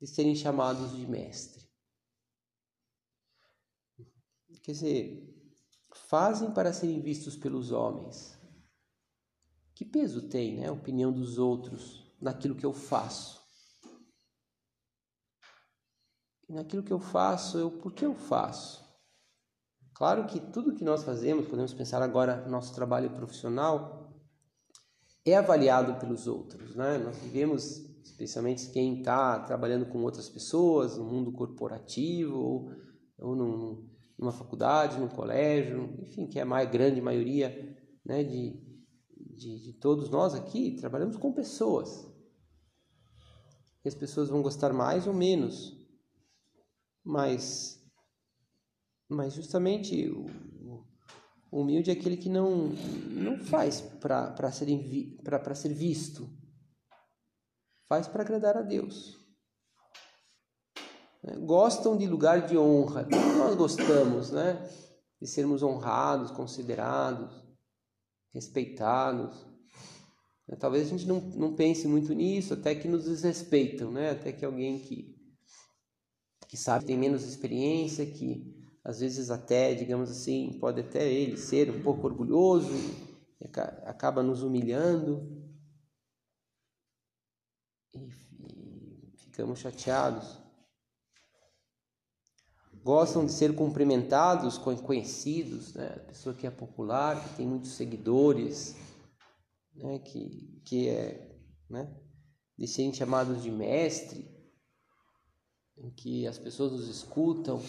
de 0.00 0.06
serem 0.08 0.34
chamados 0.34 0.96
de 0.96 1.06
mestre. 1.06 1.68
Quer 4.62 4.72
dizer, 4.72 5.54
fazem 5.94 6.50
para 6.52 6.72
serem 6.72 7.00
vistos 7.00 7.36
pelos 7.36 7.70
homens. 7.70 8.37
Que 9.78 9.84
peso 9.84 10.22
tem 10.22 10.56
né, 10.56 10.66
a 10.66 10.72
opinião 10.72 11.12
dos 11.12 11.38
outros 11.38 12.04
naquilo 12.20 12.56
que 12.56 12.66
eu 12.66 12.72
faço? 12.72 13.40
E 16.48 16.52
naquilo 16.52 16.82
que 16.82 16.92
eu 16.92 16.98
faço, 16.98 17.58
eu 17.58 17.70
por 17.70 17.92
que 17.92 18.04
eu 18.04 18.12
faço? 18.12 18.84
Claro 19.94 20.26
que 20.26 20.40
tudo 20.40 20.74
que 20.74 20.82
nós 20.82 21.04
fazemos, 21.04 21.46
podemos 21.46 21.72
pensar 21.72 22.02
agora 22.02 22.44
no 22.44 22.50
nosso 22.50 22.74
trabalho 22.74 23.10
profissional, 23.10 24.20
é 25.24 25.36
avaliado 25.36 25.94
pelos 26.00 26.26
outros, 26.26 26.74
né? 26.74 26.98
Nós 26.98 27.16
vivemos 27.18 27.76
especialmente 28.02 28.72
quem 28.72 28.98
está 28.98 29.38
trabalhando 29.44 29.86
com 29.86 30.02
outras 30.02 30.28
pessoas 30.28 30.98
no 30.98 31.04
mundo 31.04 31.30
corporativo 31.30 32.36
ou, 32.36 32.72
ou 33.16 33.36
num, 33.36 33.88
numa 34.18 34.32
faculdade, 34.32 34.98
num 34.98 35.06
colégio, 35.06 35.96
enfim, 36.02 36.26
que 36.26 36.40
é 36.40 36.42
a 36.42 36.64
grande 36.64 37.00
maioria 37.00 37.76
né, 38.04 38.24
de, 38.24 38.67
de, 39.38 39.60
de 39.60 39.72
todos 39.72 40.10
nós 40.10 40.34
aqui, 40.34 40.76
trabalhamos 40.76 41.16
com 41.16 41.32
pessoas. 41.32 42.06
E 43.84 43.88
as 43.88 43.94
pessoas 43.94 44.28
vão 44.28 44.42
gostar 44.42 44.72
mais 44.72 45.06
ou 45.06 45.14
menos, 45.14 45.78
mas, 47.04 47.80
mas 49.08 49.32
justamente 49.32 50.08
o, 50.10 50.26
o 51.50 51.60
humilde 51.60 51.90
é 51.90 51.92
aquele 51.94 52.16
que 52.16 52.28
não, 52.28 52.70
não 53.10 53.38
faz 53.38 53.80
para 53.80 54.52
ser, 54.52 54.66
ser 55.54 55.72
visto, 55.72 56.28
faz 57.88 58.08
para 58.08 58.22
agradar 58.22 58.56
a 58.56 58.62
Deus. 58.62 59.16
Né? 61.22 61.36
Gostam 61.36 61.96
de 61.96 62.06
lugar 62.06 62.46
de 62.46 62.58
honra. 62.58 63.06
Nós 63.38 63.54
gostamos, 63.54 64.30
né? 64.30 64.68
De 65.20 65.26
sermos 65.26 65.62
honrados, 65.62 66.30
considerados, 66.30 67.47
respeitados. 68.32 69.46
Né? 70.46 70.56
Talvez 70.56 70.86
a 70.86 70.90
gente 70.90 71.06
não, 71.06 71.20
não 71.20 71.54
pense 71.54 71.86
muito 71.86 72.12
nisso, 72.12 72.54
até 72.54 72.74
que 72.74 72.88
nos 72.88 73.04
desrespeitam, 73.04 73.90
né? 73.90 74.10
Até 74.10 74.32
que 74.32 74.44
alguém 74.44 74.78
que, 74.78 75.14
que 76.48 76.56
sabe, 76.56 76.86
tem 76.86 76.96
menos 76.96 77.24
experiência, 77.24 78.06
que 78.06 78.56
às 78.84 79.00
vezes 79.00 79.30
até, 79.30 79.74
digamos 79.74 80.10
assim, 80.10 80.56
pode 80.60 80.80
até 80.80 81.10
ele 81.10 81.36
ser 81.36 81.70
um 81.70 81.82
pouco 81.82 82.06
orgulhoso, 82.06 82.72
acaba 83.84 84.22
nos 84.22 84.42
humilhando 84.42 85.46
e, 87.94 88.08
ficamos 89.16 89.60
chateados. 89.60 90.38
Gostam 92.82 93.26
de 93.26 93.32
ser 93.32 93.54
cumprimentados 93.54 94.56
conhecidos, 94.58 95.74
né? 95.74 95.94
A 95.96 96.00
pessoa 96.00 96.34
que 96.34 96.46
é 96.46 96.50
popular, 96.50 97.22
que 97.22 97.36
tem 97.36 97.46
muitos 97.46 97.72
seguidores, 97.72 98.76
né? 99.78 99.98
que, 99.98 100.60
que 100.64 100.88
é, 100.88 101.36
né? 101.68 101.94
de 102.56 102.66
serem 102.66 102.92
chamados 102.92 103.42
de 103.42 103.50
mestre, 103.50 104.28
em 105.76 105.90
que 105.90 106.26
as 106.26 106.38
pessoas 106.38 106.72
nos 106.72 106.88
escutam, 106.88 107.62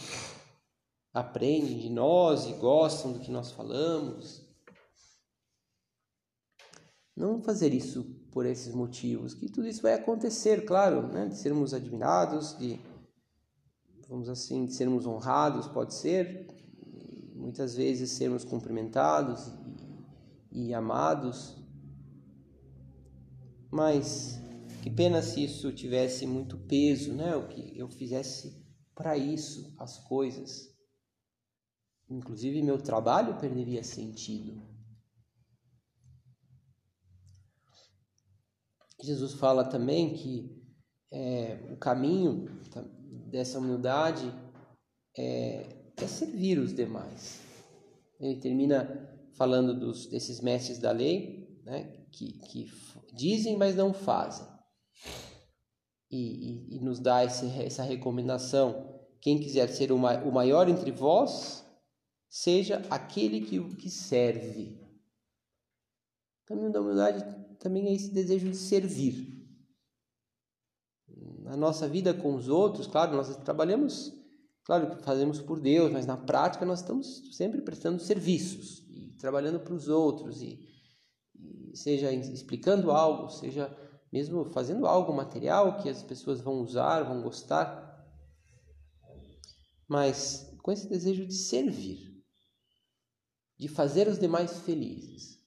aprendem 1.13 1.80
de 1.80 1.89
nós 1.89 2.46
e 2.46 2.54
gostam 2.54 3.13
do 3.13 3.20
que 3.20 3.32
nós 3.32 3.51
falamos. 3.51 4.48
Não 7.16 7.42
fazer 7.44 7.74
isso 7.74 8.04
por 8.32 8.46
esses 8.46 8.74
motivos, 8.74 9.34
que 9.34 9.51
tudo 9.51 9.68
isso 9.68 9.82
vai 9.82 9.94
acontecer, 9.94 10.66
claro, 10.66 11.08
né? 11.08 11.28
de 11.28 11.38
sermos 11.38 11.74
admirados, 11.74 12.58
de, 12.58 12.80
vamos 14.10 14.28
assim, 14.28 14.66
de 14.66 14.74
sermos 14.74 15.06
honrados, 15.06 15.68
pode 15.68 15.94
ser, 15.94 16.48
muitas 17.36 17.75
vezes 17.75 18.10
sermos 18.10 18.44
cumprimentados 18.44 19.54
e, 20.51 20.70
e 20.70 20.74
amados, 20.74 21.56
mas 23.70 24.42
que 24.82 24.89
pena 24.89 25.22
se 25.22 25.44
isso 25.44 25.72
tivesse 25.72 26.25
muito 26.25 26.58
peso, 26.58 27.13
né? 27.13 27.36
O 27.36 27.48
que 27.48 27.78
eu 27.78 27.88
fizesse 27.88 28.66
para 28.96 29.16
isso 29.16 29.75
as 29.78 30.00
coisas. 30.00 30.75
Inclusive 32.10 32.63
meu 32.63 32.82
trabalho 32.82 33.38
perderia 33.38 33.84
sentido. 33.84 34.60
Jesus 39.04 39.34
fala 39.34 39.63
também 39.63 40.16
que 40.16 40.60
é, 41.12 41.70
o 41.72 41.78
caminho 41.78 42.48
dessa 43.29 43.59
humildade 43.59 44.33
é, 45.17 45.93
é, 45.98 46.07
servir 46.07 46.59
os 46.59 46.74
demais. 46.74 47.41
Ele 48.19 48.39
termina 48.39 49.09
falando 49.33 49.77
dos, 49.77 50.07
desses 50.07 50.41
mestres 50.41 50.79
da 50.79 50.91
lei, 50.91 51.62
né, 51.63 51.83
que, 52.12 52.33
que 52.39 52.71
dizem, 53.13 53.57
mas 53.57 53.75
não 53.75 53.93
fazem. 53.93 54.48
E, 56.12 56.17
e, 56.17 56.75
e 56.77 56.79
nos 56.79 57.00
dá 57.00 57.24
esse, 57.24 57.45
essa 57.62 57.83
recomendação: 57.83 59.00
quem 59.21 59.39
quiser 59.39 59.69
ser 59.69 59.91
o, 59.91 59.95
o 59.95 60.31
maior 60.31 60.67
entre 60.67 60.91
vós, 60.91 61.65
seja 62.29 62.86
aquele 62.89 63.41
que, 63.41 63.59
que 63.75 63.89
serve. 63.89 64.79
O 66.43 66.48
caminho 66.48 66.71
da 66.71 66.81
humildade 66.81 67.24
também 67.59 67.88
é 67.88 67.93
esse 67.93 68.12
desejo 68.12 68.50
de 68.50 68.57
servir. 68.57 69.38
Na 71.50 71.58
nossa 71.58 71.88
vida 71.88 72.13
com 72.13 72.36
os 72.36 72.48
outros, 72.48 72.86
claro, 72.86 73.15
nós 73.15 73.36
trabalhamos, 73.38 74.13
claro 74.63 74.96
que 74.96 75.03
fazemos 75.03 75.41
por 75.41 75.60
Deus, 75.60 75.91
mas 75.91 76.06
na 76.06 76.15
prática 76.15 76.63
nós 76.63 76.82
estamos 76.82 77.36
sempre 77.36 77.60
prestando 77.63 78.00
serviços 78.00 78.86
e 78.91 79.15
trabalhando 79.18 79.60
para 79.60 79.74
os 79.74 79.88
outros, 79.88 80.44
e, 80.44 80.60
e 81.34 81.75
seja 81.75 82.12
explicando 82.12 82.91
algo, 82.91 83.32
seja 83.32 83.75
mesmo 84.13 84.46
fazendo 84.51 84.86
algo 84.86 85.12
material 85.12 85.77
que 85.82 85.89
as 85.89 86.03
pessoas 86.03 86.39
vão 86.39 86.62
usar, 86.62 87.01
vão 87.01 87.24
gostar, 87.24 88.08
mas 89.88 90.56
com 90.62 90.72
esse 90.72 90.88
desejo 90.88 91.25
de 91.25 91.34
servir, 91.34 92.24
de 93.58 93.68
fazer 93.68 94.08
os 94.08 94.20
demais 94.20 94.60
felizes 94.60 95.38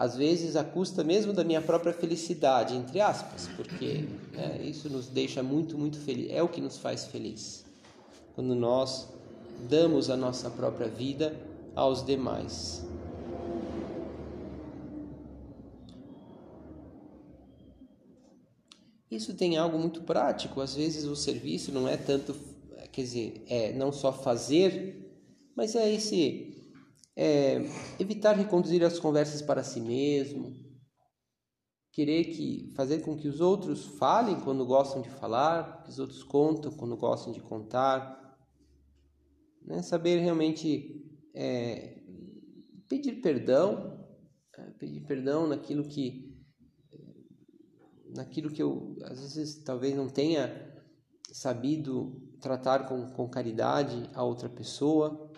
às 0.00 0.16
vezes 0.16 0.56
à 0.56 0.64
custa 0.64 1.04
mesmo 1.04 1.30
da 1.30 1.44
minha 1.44 1.60
própria 1.60 1.92
felicidade, 1.92 2.74
entre 2.74 3.02
aspas, 3.02 3.50
porque 3.54 4.08
né, 4.32 4.58
isso 4.64 4.88
nos 4.88 5.08
deixa 5.08 5.42
muito, 5.42 5.76
muito 5.76 6.00
feliz, 6.00 6.30
é 6.30 6.42
o 6.42 6.48
que 6.48 6.58
nos 6.58 6.78
faz 6.78 7.04
feliz. 7.04 7.66
quando 8.34 8.54
nós 8.54 9.10
damos 9.68 10.08
a 10.08 10.16
nossa 10.16 10.48
própria 10.48 10.88
vida 10.88 11.38
aos 11.76 12.02
demais. 12.02 12.82
Isso 19.10 19.34
tem 19.34 19.58
algo 19.58 19.78
muito 19.78 20.00
prático, 20.00 20.62
às 20.62 20.74
vezes 20.74 21.04
o 21.04 21.14
serviço 21.14 21.72
não 21.72 21.86
é 21.86 21.98
tanto, 21.98 22.34
quer 22.90 23.02
dizer, 23.02 23.44
é 23.46 23.74
não 23.74 23.92
só 23.92 24.14
fazer, 24.14 25.12
mas 25.54 25.76
é 25.76 25.92
esse 25.92 26.59
é, 27.22 27.60
evitar 27.98 28.32
reconduzir 28.32 28.82
as 28.82 28.98
conversas 28.98 29.42
para 29.42 29.62
si 29.62 29.78
mesmo, 29.78 30.56
querer 31.92 32.24
que 32.24 32.72
fazer 32.74 33.00
com 33.00 33.14
que 33.14 33.28
os 33.28 33.42
outros 33.42 33.84
falem 33.84 34.40
quando 34.40 34.64
gostam 34.64 35.02
de 35.02 35.10
falar, 35.10 35.82
que 35.82 35.90
os 35.90 35.98
outros 35.98 36.22
contam 36.22 36.72
quando 36.72 36.96
gostam 36.96 37.30
de 37.30 37.42
contar, 37.42 38.38
né? 39.60 39.82
saber 39.82 40.16
realmente 40.20 41.04
é, 41.34 42.02
pedir 42.88 43.20
perdão, 43.20 44.02
é, 44.56 44.70
pedir 44.78 45.02
perdão 45.02 45.46
naquilo 45.46 45.86
que 45.86 46.30
naquilo 48.16 48.50
que 48.50 48.62
eu 48.62 48.96
às 49.04 49.20
vezes 49.20 49.62
talvez 49.62 49.94
não 49.94 50.08
tenha 50.08 50.50
sabido 51.30 52.18
tratar 52.40 52.88
com, 52.88 53.10
com 53.10 53.28
caridade 53.28 54.08
a 54.14 54.24
outra 54.24 54.48
pessoa. 54.48 55.29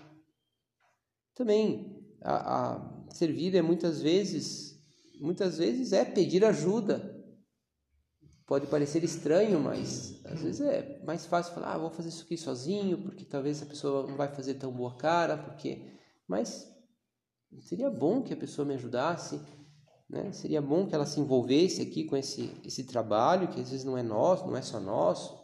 Também 1.35 2.17
a, 2.23 2.75
a 2.75 3.13
servir 3.13 3.55
é 3.55 3.63
muitas 3.63 4.01
vezes 4.01 4.73
muitas 5.21 5.59
vezes 5.59 5.93
é 5.93 6.05
pedir 6.05 6.45
ajuda. 6.45 7.11
Pode 8.45 8.67
parecer 8.67 9.05
estranho, 9.05 9.61
mas 9.61 10.21
às 10.27 10.43
vezes 10.43 10.61
é 10.61 11.01
mais 11.05 11.25
fácil 11.25 11.55
falar, 11.55 11.75
ah, 11.75 11.79
vou 11.79 11.91
fazer 11.91 12.09
isso 12.09 12.25
aqui 12.25 12.37
sozinho, 12.37 13.01
porque 13.03 13.25
talvez 13.25 13.63
a 13.63 13.67
pessoa 13.67 14.07
não 14.07 14.17
vai 14.17 14.29
fazer 14.35 14.55
tão 14.55 14.73
boa 14.73 14.97
cara, 14.97 15.39
porque 15.39 15.93
mas 16.27 16.69
seria 17.61 17.91
bom 17.91 18.23
que 18.23 18.33
a 18.33 18.37
pessoa 18.37 18.67
me 18.67 18.75
ajudasse. 18.75 19.41
Né? 20.09 20.33
Seria 20.33 20.61
bom 20.61 20.87
que 20.87 20.95
ela 20.95 21.07
se 21.07 21.21
envolvesse 21.21 21.81
aqui 21.81 22.05
com 22.05 22.17
esse, 22.17 22.51
esse 22.65 22.85
trabalho, 22.85 23.49
que 23.49 23.61
às 23.61 23.71
vezes 23.71 23.85
não 23.85 23.97
é 23.97 24.03
nosso, 24.03 24.47
não 24.47 24.57
é 24.57 24.63
só 24.63 24.79
nosso. 24.79 25.41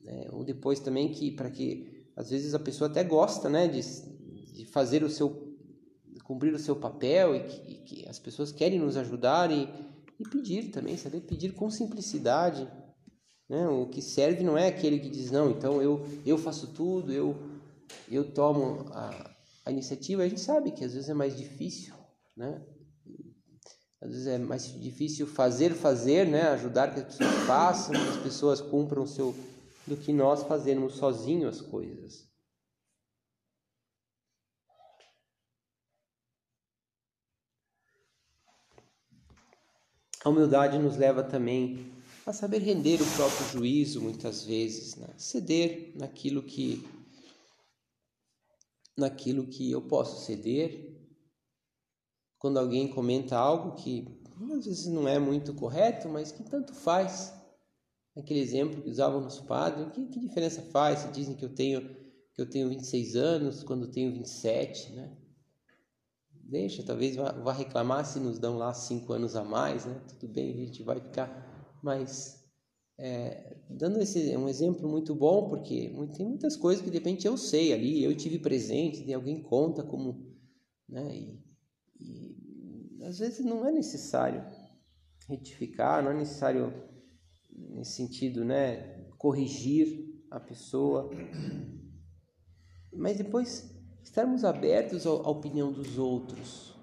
Né? 0.00 0.28
Ou 0.30 0.44
depois 0.44 0.78
também 0.78 1.10
que, 1.10 1.32
para 1.32 1.50
que, 1.50 2.06
às 2.16 2.30
vezes 2.30 2.54
a 2.54 2.58
pessoa 2.58 2.88
até 2.88 3.02
gosta 3.02 3.48
né, 3.48 3.66
de, 3.66 3.80
de 4.60 4.66
fazer 4.66 5.02
o 5.02 5.10
seu, 5.10 5.56
cumprir 6.24 6.52
o 6.52 6.58
seu 6.58 6.76
papel 6.76 7.34
e 7.34 7.40
que, 7.40 7.72
e 7.72 7.74
que 7.78 8.08
as 8.08 8.18
pessoas 8.18 8.52
querem 8.52 8.78
nos 8.78 8.96
ajudar 8.96 9.50
e, 9.50 9.68
e 10.18 10.28
pedir 10.28 10.70
também, 10.70 10.96
saber 10.96 11.20
pedir 11.22 11.54
com 11.54 11.70
simplicidade. 11.70 12.68
Né? 13.48 13.66
O 13.68 13.86
que 13.86 14.02
serve 14.02 14.44
não 14.44 14.56
é 14.56 14.68
aquele 14.68 14.98
que 14.98 15.08
diz, 15.08 15.30
não, 15.30 15.50
então 15.50 15.82
eu, 15.82 16.06
eu 16.24 16.38
faço 16.38 16.68
tudo, 16.68 17.12
eu, 17.12 17.36
eu 18.08 18.32
tomo 18.32 18.86
a, 18.92 19.30
a 19.64 19.70
iniciativa. 19.72 20.22
A 20.22 20.28
gente 20.28 20.40
sabe 20.40 20.70
que 20.70 20.84
às 20.84 20.92
vezes 20.92 21.08
é 21.08 21.14
mais 21.14 21.36
difícil, 21.36 21.94
né? 22.36 22.62
Às 24.00 24.10
vezes 24.12 24.26
é 24.28 24.38
mais 24.38 24.72
difícil 24.80 25.26
fazer, 25.26 25.74
fazer, 25.74 26.26
né? 26.26 26.42
Ajudar 26.50 26.94
que 26.94 27.00
as 27.00 27.06
pessoas 27.06 27.34
façam, 27.46 27.92
que 27.92 28.08
as 28.08 28.16
pessoas 28.16 28.60
cumpram 28.60 29.02
o 29.02 29.06
seu, 29.06 29.34
do 29.86 29.96
que 29.96 30.12
nós 30.12 30.42
fazermos 30.44 30.94
sozinhos 30.94 31.60
as 31.60 31.60
coisas. 31.60 32.29
A 40.22 40.28
humildade 40.28 40.78
nos 40.78 40.96
leva 40.96 41.22
também 41.22 41.92
a 42.26 42.32
saber 42.32 42.58
render 42.58 43.00
o 43.00 43.16
próprio 43.16 43.48
juízo 43.48 44.02
muitas 44.02 44.44
vezes, 44.44 44.96
né? 44.96 45.08
ceder 45.16 45.92
naquilo 45.96 46.42
que 46.42 46.86
naquilo 48.96 49.46
que 49.46 49.70
eu 49.70 49.80
posso 49.80 50.26
ceder 50.26 51.00
quando 52.38 52.58
alguém 52.58 52.88
comenta 52.88 53.36
algo 53.36 53.76
que 53.76 54.20
às 54.56 54.64
vezes 54.64 54.86
não 54.86 55.06
é 55.06 55.18
muito 55.18 55.54
correto, 55.54 56.08
mas 56.08 56.32
que 56.32 56.42
tanto 56.42 56.74
faz. 56.74 57.34
Aquele 58.16 58.40
exemplo 58.40 58.82
que 58.82 58.90
usava 58.90 59.16
o 59.16 59.20
nosso 59.20 59.44
padre, 59.44 59.90
que, 59.90 60.06
que 60.06 60.18
diferença 60.18 60.60
faz 60.62 61.00
se 61.00 61.12
dizem 61.12 61.36
que 61.36 61.44
eu 61.44 61.54
tenho 61.54 61.98
que 62.34 62.40
eu 62.40 62.48
tenho 62.48 62.68
26 62.68 63.16
anos 63.16 63.62
quando 63.62 63.90
tenho 63.90 64.12
27, 64.12 64.92
né? 64.92 65.16
Deixa, 66.50 66.82
talvez 66.82 67.14
vá, 67.14 67.30
vá 67.30 67.52
reclamar 67.52 68.04
se 68.04 68.18
nos 68.18 68.36
dão 68.40 68.58
lá 68.58 68.74
cinco 68.74 69.12
anos 69.12 69.36
a 69.36 69.44
mais, 69.44 69.86
né? 69.86 70.02
Tudo 70.08 70.32
bem, 70.32 70.52
a 70.52 70.56
gente 70.56 70.82
vai 70.82 70.98
ficar, 70.98 71.78
mas 71.80 72.44
é, 72.98 73.56
dando 73.70 74.00
esse 74.00 74.36
um 74.36 74.48
exemplo 74.48 74.88
muito 74.88 75.14
bom, 75.14 75.48
porque 75.48 75.94
tem 76.16 76.26
muitas 76.26 76.56
coisas 76.56 76.82
que 76.82 76.90
de 76.90 76.98
repente 76.98 77.24
eu 77.24 77.36
sei 77.36 77.72
ali, 77.72 78.02
eu 78.02 78.16
tive 78.16 78.40
presente, 78.40 79.04
de 79.04 79.14
alguém 79.14 79.40
conta 79.40 79.84
como, 79.84 80.36
né? 80.88 81.14
E, 81.14 81.40
e 82.00 83.04
às 83.04 83.20
vezes 83.20 83.46
não 83.46 83.64
é 83.64 83.70
necessário 83.70 84.44
retificar, 85.28 86.02
não 86.02 86.10
é 86.10 86.14
necessário 86.14 86.74
nesse 87.52 87.92
sentido, 87.92 88.44
né, 88.44 89.06
corrigir 89.16 90.20
a 90.28 90.40
pessoa, 90.40 91.08
mas 92.92 93.16
depois 93.16 93.79
estarmos 94.02 94.44
abertos 94.44 95.06
à 95.06 95.12
opinião 95.12 95.72
dos 95.72 95.98
outros, 95.98 96.74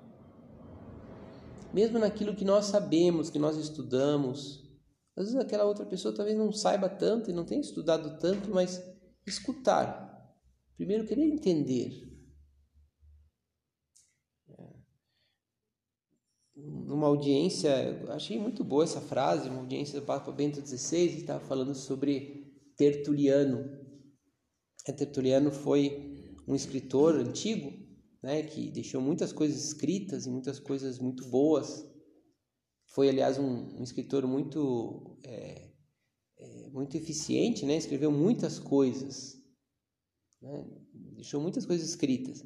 mesmo 1.73 1.99
naquilo 1.99 2.35
que 2.35 2.45
nós 2.45 2.65
sabemos, 2.65 3.29
que 3.29 3.39
nós 3.39 3.57
estudamos. 3.57 4.65
Às 5.15 5.25
vezes 5.25 5.39
aquela 5.39 5.65
outra 5.65 5.85
pessoa 5.85 6.13
talvez 6.13 6.37
não 6.37 6.51
saiba 6.51 6.87
tanto 6.89 7.29
e 7.29 7.33
não 7.33 7.45
tenha 7.45 7.61
estudado 7.61 8.17
tanto, 8.19 8.49
mas 8.49 8.81
escutar. 9.25 10.05
Primeiro 10.77 11.05
querer 11.05 11.23
entender, 11.23 12.07
numa 16.57 17.07
audiência, 17.07 18.03
achei 18.09 18.39
muito 18.39 18.63
boa 18.63 18.83
essa 18.83 18.99
frase, 18.99 19.49
uma 19.49 19.59
audiência 19.59 19.99
do 19.99 20.05
Papa 20.05 20.31
Bento 20.31 20.65
XVI, 20.65 21.09
que 21.09 21.19
estava 21.19 21.39
falando 21.39 21.75
sobre 21.75 22.51
Tertuliano. 22.75 23.63
É, 24.87 24.91
Tertuliano 24.91 25.51
foi 25.51 26.16
um 26.47 26.55
escritor 26.55 27.15
antigo, 27.15 27.73
né, 28.23 28.41
que 28.43 28.71
deixou 28.71 29.01
muitas 29.01 29.33
coisas 29.33 29.65
escritas 29.65 30.25
e 30.25 30.29
muitas 30.29 30.59
coisas 30.59 30.97
muito 30.97 31.25
boas. 31.27 31.85
Foi, 32.85 33.09
aliás, 33.09 33.37
um, 33.37 33.79
um 33.79 33.83
escritor 33.83 34.25
muito, 34.25 35.17
é, 35.23 35.69
é, 36.37 36.69
muito 36.69 36.95
eficiente, 36.95 37.65
né, 37.65 37.75
escreveu 37.75 38.11
muitas 38.11 38.57
coisas, 38.57 39.35
né, 40.41 40.65
deixou 40.93 41.41
muitas 41.41 41.65
coisas 41.65 41.89
escritas. 41.89 42.43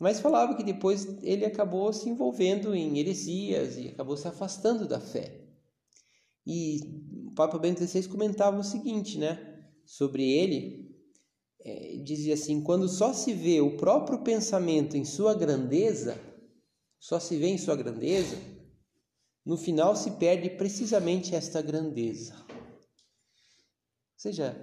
Mas 0.00 0.20
falava 0.20 0.56
que 0.56 0.62
depois 0.62 1.06
ele 1.22 1.44
acabou 1.44 1.92
se 1.92 2.08
envolvendo 2.08 2.74
em 2.74 2.98
heresias 2.98 3.76
e 3.76 3.88
acabou 3.88 4.16
se 4.16 4.28
afastando 4.28 4.86
da 4.86 5.00
fé. 5.00 5.44
E 6.46 6.80
o 7.26 7.32
Papa 7.34 7.58
Bento 7.58 7.84
XVI 7.84 8.08
comentava 8.08 8.58
o 8.58 8.64
seguinte, 8.64 9.18
né, 9.18 9.68
sobre 9.84 10.28
ele, 10.30 10.87
é, 11.60 11.96
dizia 12.04 12.34
assim: 12.34 12.62
quando 12.62 12.88
só 12.88 13.12
se 13.12 13.32
vê 13.32 13.60
o 13.60 13.76
próprio 13.76 14.22
pensamento 14.22 14.96
em 14.96 15.04
sua 15.04 15.34
grandeza, 15.34 16.18
só 16.98 17.18
se 17.18 17.36
vê 17.36 17.48
em 17.48 17.58
sua 17.58 17.76
grandeza, 17.76 18.36
no 19.44 19.56
final 19.56 19.96
se 19.96 20.12
perde 20.12 20.50
precisamente 20.50 21.34
esta 21.34 21.62
grandeza. 21.62 22.34
Ou 22.48 22.56
seja, 24.16 24.56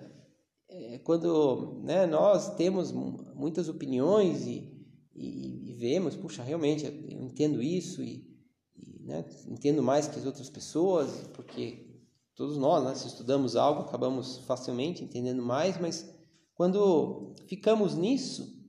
é, 0.70 1.00
quando 1.00 1.82
né, 1.84 2.06
nós 2.06 2.56
temos 2.56 2.92
muitas 2.92 3.70
opiniões 3.70 4.46
e 4.46 4.76
e, 5.16 5.72
e 5.72 5.74
vemos, 5.76 6.16
puxa, 6.16 6.44
realmente 6.44 6.86
eu 6.86 7.22
entendo 7.22 7.62
isso 7.62 8.04
e, 8.04 8.28
e 8.76 9.04
né, 9.04 9.26
entendo 9.48 9.82
mais 9.82 10.08
que 10.08 10.20
as 10.20 10.26
outras 10.26 10.50
pessoas, 10.50 11.28
porque 11.34 12.04
todos 12.36 12.58
nós, 12.58 12.84
né, 12.84 12.94
se 12.94 13.08
estudamos 13.08 13.56
algo, 13.56 13.82
acabamos 13.82 14.40
facilmente 14.40 15.04
entendendo 15.04 15.42
mais, 15.42 15.80
mas 15.80 16.14
quando 16.56 17.34
ficamos 17.48 17.96
nisso, 17.96 18.66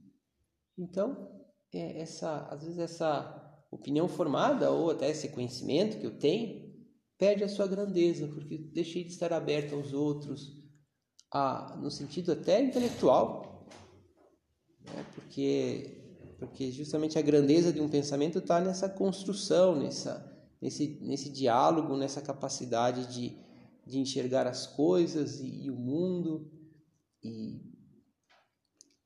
então 0.76 1.30
é 1.72 2.00
essa, 2.00 2.46
às 2.50 2.62
vezes 2.62 2.78
essa 2.78 3.64
opinião 3.70 4.08
formada 4.08 4.70
ou 4.70 4.90
até 4.90 5.10
esse 5.10 5.28
conhecimento 5.28 5.98
que 5.98 6.06
eu 6.06 6.18
tenho 6.18 6.66
perde 7.16 7.44
a 7.44 7.48
sua 7.48 7.66
grandeza, 7.66 8.28
porque 8.28 8.58
deixei 8.58 9.04
de 9.04 9.10
estar 9.10 9.32
aberto 9.32 9.74
aos 9.74 9.92
outros, 9.92 10.52
a, 11.32 11.76
no 11.80 11.90
sentido 11.90 12.32
até 12.32 12.60
intelectual, 12.62 13.66
né? 14.84 15.06
porque 15.14 16.02
porque 16.38 16.70
justamente 16.70 17.18
a 17.18 17.22
grandeza 17.22 17.72
de 17.72 17.80
um 17.80 17.88
pensamento 17.88 18.40
está 18.40 18.60
nessa 18.60 18.90
construção, 18.90 19.74
nessa, 19.74 20.22
nesse, 20.60 21.00
nesse 21.00 21.30
diálogo, 21.30 21.96
nessa 21.96 22.20
capacidade 22.20 23.06
de, 23.06 23.38
de 23.86 23.98
enxergar 23.98 24.46
as 24.46 24.66
coisas 24.66 25.40
e, 25.40 25.64
e 25.64 25.70
o 25.70 25.76
mundo 25.76 26.50
e, 27.22 27.75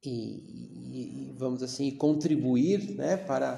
e, 0.08 1.30
e, 1.30 1.34
vamos 1.36 1.62
assim 1.62 1.90
contribuir 1.90 2.94
né, 2.96 3.16
para, 3.16 3.56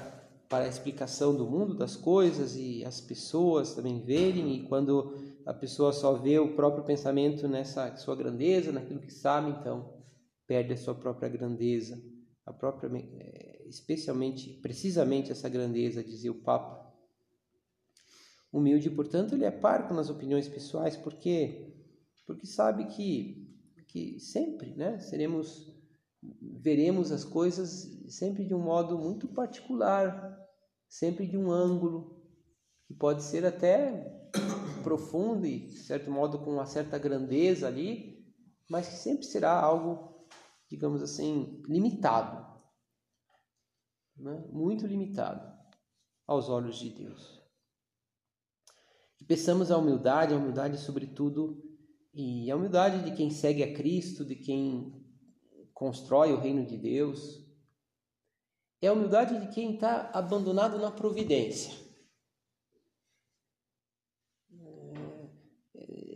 para 0.49 0.65
a 0.65 0.67
explicação 0.67 1.35
do 1.35 1.45
mundo, 1.45 1.75
das 1.75 1.95
coisas 1.95 2.55
e 2.55 2.83
as 2.83 2.99
pessoas 2.99 3.73
também 3.73 4.01
verem 4.01 4.55
e 4.55 4.67
quando 4.67 5.15
a 5.45 5.53
pessoa 5.53 5.93
só 5.93 6.13
vê 6.13 6.39
o 6.39 6.55
próprio 6.55 6.83
pensamento 6.83 7.47
nessa 7.47 7.95
sua 7.97 8.15
grandeza, 8.15 8.71
naquilo 8.71 8.99
que 8.99 9.13
sabe, 9.13 9.51
então 9.51 10.01
perde 10.45 10.73
a 10.73 10.77
sua 10.77 10.95
própria 10.95 11.29
grandeza, 11.29 12.01
a 12.45 12.51
própria, 12.51 12.89
é, 12.95 13.65
especialmente, 13.67 14.59
precisamente 14.61 15.31
essa 15.31 15.47
grandeza, 15.47 16.03
dizia 16.03 16.31
o 16.31 16.41
Papa. 16.41 16.83
Humilde, 18.51 18.89
portanto, 18.89 19.33
ele 19.33 19.45
é 19.45 19.51
parco 19.51 19.93
nas 19.93 20.09
opiniões 20.09 20.47
pessoais, 20.47 20.95
porque 20.95 21.73
porque 22.25 22.45
sabe 22.45 22.85
que 22.85 23.43
que 23.87 24.19
sempre, 24.19 24.71
né, 24.71 24.99
seremos 24.99 25.72
veremos 26.41 27.11
as 27.11 27.23
coisas 27.23 28.03
sempre 28.07 28.45
de 28.45 28.53
um 28.53 28.59
modo 28.59 28.97
muito 28.97 29.27
particular, 29.27 30.39
sempre 30.87 31.27
de 31.27 31.37
um 31.37 31.51
ângulo 31.51 32.23
que 32.85 32.93
pode 32.93 33.23
ser 33.23 33.45
até 33.45 34.29
profundo 34.83 35.45
e, 35.45 35.67
de 35.67 35.79
certo 35.79 36.11
modo, 36.11 36.39
com 36.39 36.51
uma 36.51 36.65
certa 36.65 36.97
grandeza 36.97 37.67
ali, 37.67 38.23
mas 38.69 38.87
que 38.87 38.95
sempre 38.95 39.25
será 39.25 39.59
algo, 39.59 40.27
digamos 40.69 41.01
assim, 41.01 41.61
limitado, 41.67 42.45
né? 44.17 44.45
muito 44.51 44.85
limitado 44.85 45.51
aos 46.27 46.49
olhos 46.49 46.77
de 46.77 46.89
Deus. 46.89 47.41
Que 49.17 49.25
peçamos 49.25 49.71
a 49.71 49.77
humildade, 49.77 50.33
a 50.33 50.37
humildade, 50.37 50.77
sobretudo, 50.77 51.61
e 52.13 52.51
a 52.51 52.55
humildade 52.55 53.03
de 53.03 53.15
quem 53.15 53.31
segue 53.31 53.63
a 53.63 53.73
Cristo, 53.73 54.23
de 54.23 54.35
quem 54.35 55.02
constrói 55.73 56.31
o 56.31 56.39
reino 56.39 56.65
de 56.65 56.77
Deus, 56.77 57.43
é 58.81 58.87
a 58.87 58.93
humildade 58.93 59.39
de 59.39 59.53
quem 59.53 59.75
está 59.75 60.11
abandonado 60.13 60.77
na 60.77 60.91
providência. 60.91 61.83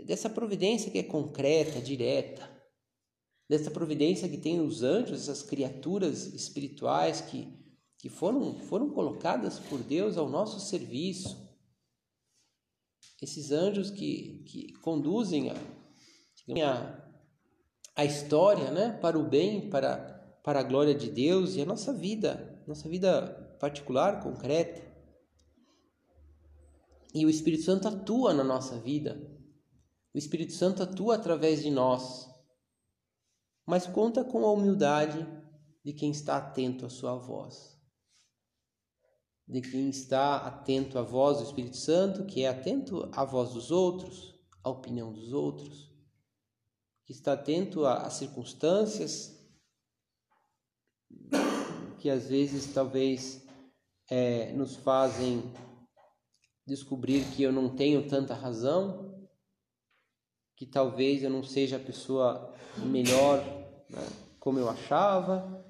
dessa 0.07 0.29
providência 0.29 0.89
que 0.89 0.97
é 0.97 1.03
concreta, 1.03 1.81
direta, 1.81 2.49
dessa 3.49 3.69
providência 3.69 4.29
que 4.29 4.37
tem 4.37 4.61
os 4.61 4.81
anjos, 4.81 5.23
essas 5.23 5.43
criaturas 5.43 6.27
espirituais 6.27 7.19
que, 7.19 7.53
que 7.97 8.07
foram, 8.07 8.57
foram 8.57 8.89
colocadas 8.89 9.59
por 9.59 9.83
Deus 9.83 10.17
ao 10.17 10.29
nosso 10.29 10.61
serviço, 10.61 11.45
esses 13.21 13.51
anjos 13.51 13.91
que, 13.91 14.43
que 14.45 14.73
conduzem 14.79 15.49
a, 15.49 15.55
a, 16.63 17.06
a 17.97 18.05
história 18.05 18.71
né, 18.71 18.97
para 19.01 19.19
o 19.19 19.27
bem, 19.27 19.69
para, 19.69 20.39
para 20.43 20.61
a 20.61 20.63
glória 20.63 20.95
de 20.95 21.11
Deus 21.11 21.55
e 21.55 21.61
a 21.61 21.65
nossa 21.65 21.91
vida, 21.91 22.63
nossa 22.65 22.87
vida 22.87 23.57
particular, 23.59 24.21
concreta. 24.21 24.81
E 27.13 27.25
o 27.25 27.29
Espírito 27.29 27.63
Santo 27.63 27.87
atua 27.87 28.33
na 28.33 28.43
nossa 28.43 28.79
vida 28.79 29.35
o 30.13 30.17
Espírito 30.17 30.53
Santo 30.53 30.81
atua 30.81 31.13
através 31.13 31.61
de 31.61 31.69
nós, 31.69 32.27
mas 33.67 33.85
conta 33.85 34.23
com 34.23 34.43
a 34.47 34.51
humildade 34.51 35.27
de 35.85 35.93
quem 35.93 36.09
está 36.09 36.37
atento 36.37 36.87
à 36.87 36.89
sua 36.89 37.15
voz. 37.15 37.79
De 39.47 39.61
quem 39.61 39.91
está 39.91 40.37
atento 40.37 40.97
à 40.97 41.03
voz 41.03 41.37
do 41.37 41.43
Espírito 41.43 41.77
Santo, 41.77 42.25
que 42.25 42.41
é 42.41 42.49
atento 42.49 43.07
à 43.13 43.23
voz 43.23 43.53
dos 43.53 43.69
outros, 43.69 44.33
à 44.63 44.71
opinião 44.71 45.13
dos 45.13 45.31
outros, 45.31 45.95
que 47.07 47.13
está 47.13 47.33
atento 47.33 47.85
às 47.85 48.13
circunstâncias 48.13 49.37
que 51.99 52.09
às 52.09 52.27
vezes 52.27 52.73
talvez 52.73 53.45
é, 54.09 54.51
nos 54.53 54.75
fazem 54.75 55.41
descobrir 56.65 57.25
que 57.33 57.41
eu 57.43 57.51
não 57.51 57.75
tenho 57.75 58.07
tanta 58.07 58.33
razão, 58.33 59.27
que 60.55 60.65
talvez 60.65 61.23
eu 61.23 61.29
não 61.29 61.43
seja 61.43 61.77
a 61.77 61.79
pessoa 61.79 62.53
melhor 62.77 63.39
né, 63.89 64.05
como 64.39 64.59
eu 64.59 64.69
achava. 64.69 65.65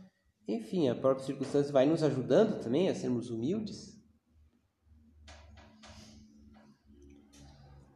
Enfim, 0.48 0.90
a 0.90 0.96
própria 0.96 1.26
circunstância 1.26 1.72
vai 1.72 1.86
nos 1.86 2.02
ajudando 2.02 2.62
também 2.62 2.90
a 2.90 2.96
sermos 2.96 3.30
humildes. 3.30 3.96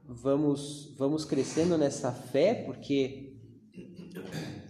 Vamos, 0.04 0.96
vamos 0.98 1.24
crescendo 1.26 1.78
nessa 1.78 2.12
fé, 2.12 2.54
porque 2.66 3.31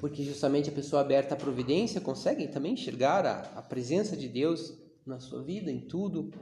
porque 0.01 0.23
justamente 0.23 0.67
a 0.67 0.73
pessoa 0.73 1.03
aberta 1.03 1.35
à 1.35 1.37
providência 1.37 2.01
consegue 2.01 2.47
também 2.47 2.73
enxergar 2.73 3.23
a, 3.23 3.41
a 3.59 3.61
presença 3.61 4.17
de 4.17 4.27
Deus 4.27 4.73
na 5.05 5.19
sua 5.19 5.43
vida, 5.43 5.71
em 5.71 5.87
tudo, 5.87 6.33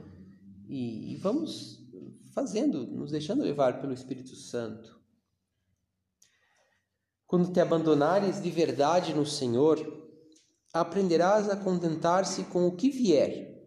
e, 0.66 1.12
e 1.12 1.16
vamos 1.16 1.78
fazendo, 2.34 2.86
nos 2.86 3.10
deixando 3.10 3.42
levar 3.42 3.78
pelo 3.82 3.92
Espírito 3.92 4.34
Santo. 4.34 4.98
Quando 7.26 7.52
te 7.52 7.60
abandonares 7.60 8.42
de 8.42 8.50
verdade 8.50 9.12
no 9.12 9.26
Senhor, 9.26 9.78
aprenderás 10.72 11.50
a 11.50 11.56
contentar-se 11.56 12.44
com 12.44 12.66
o 12.66 12.74
que 12.74 12.88
vier 12.88 13.62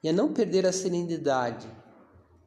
e 0.00 0.08
a 0.08 0.12
não 0.12 0.32
perder 0.32 0.64
a 0.64 0.72
serenidade. 0.72 1.66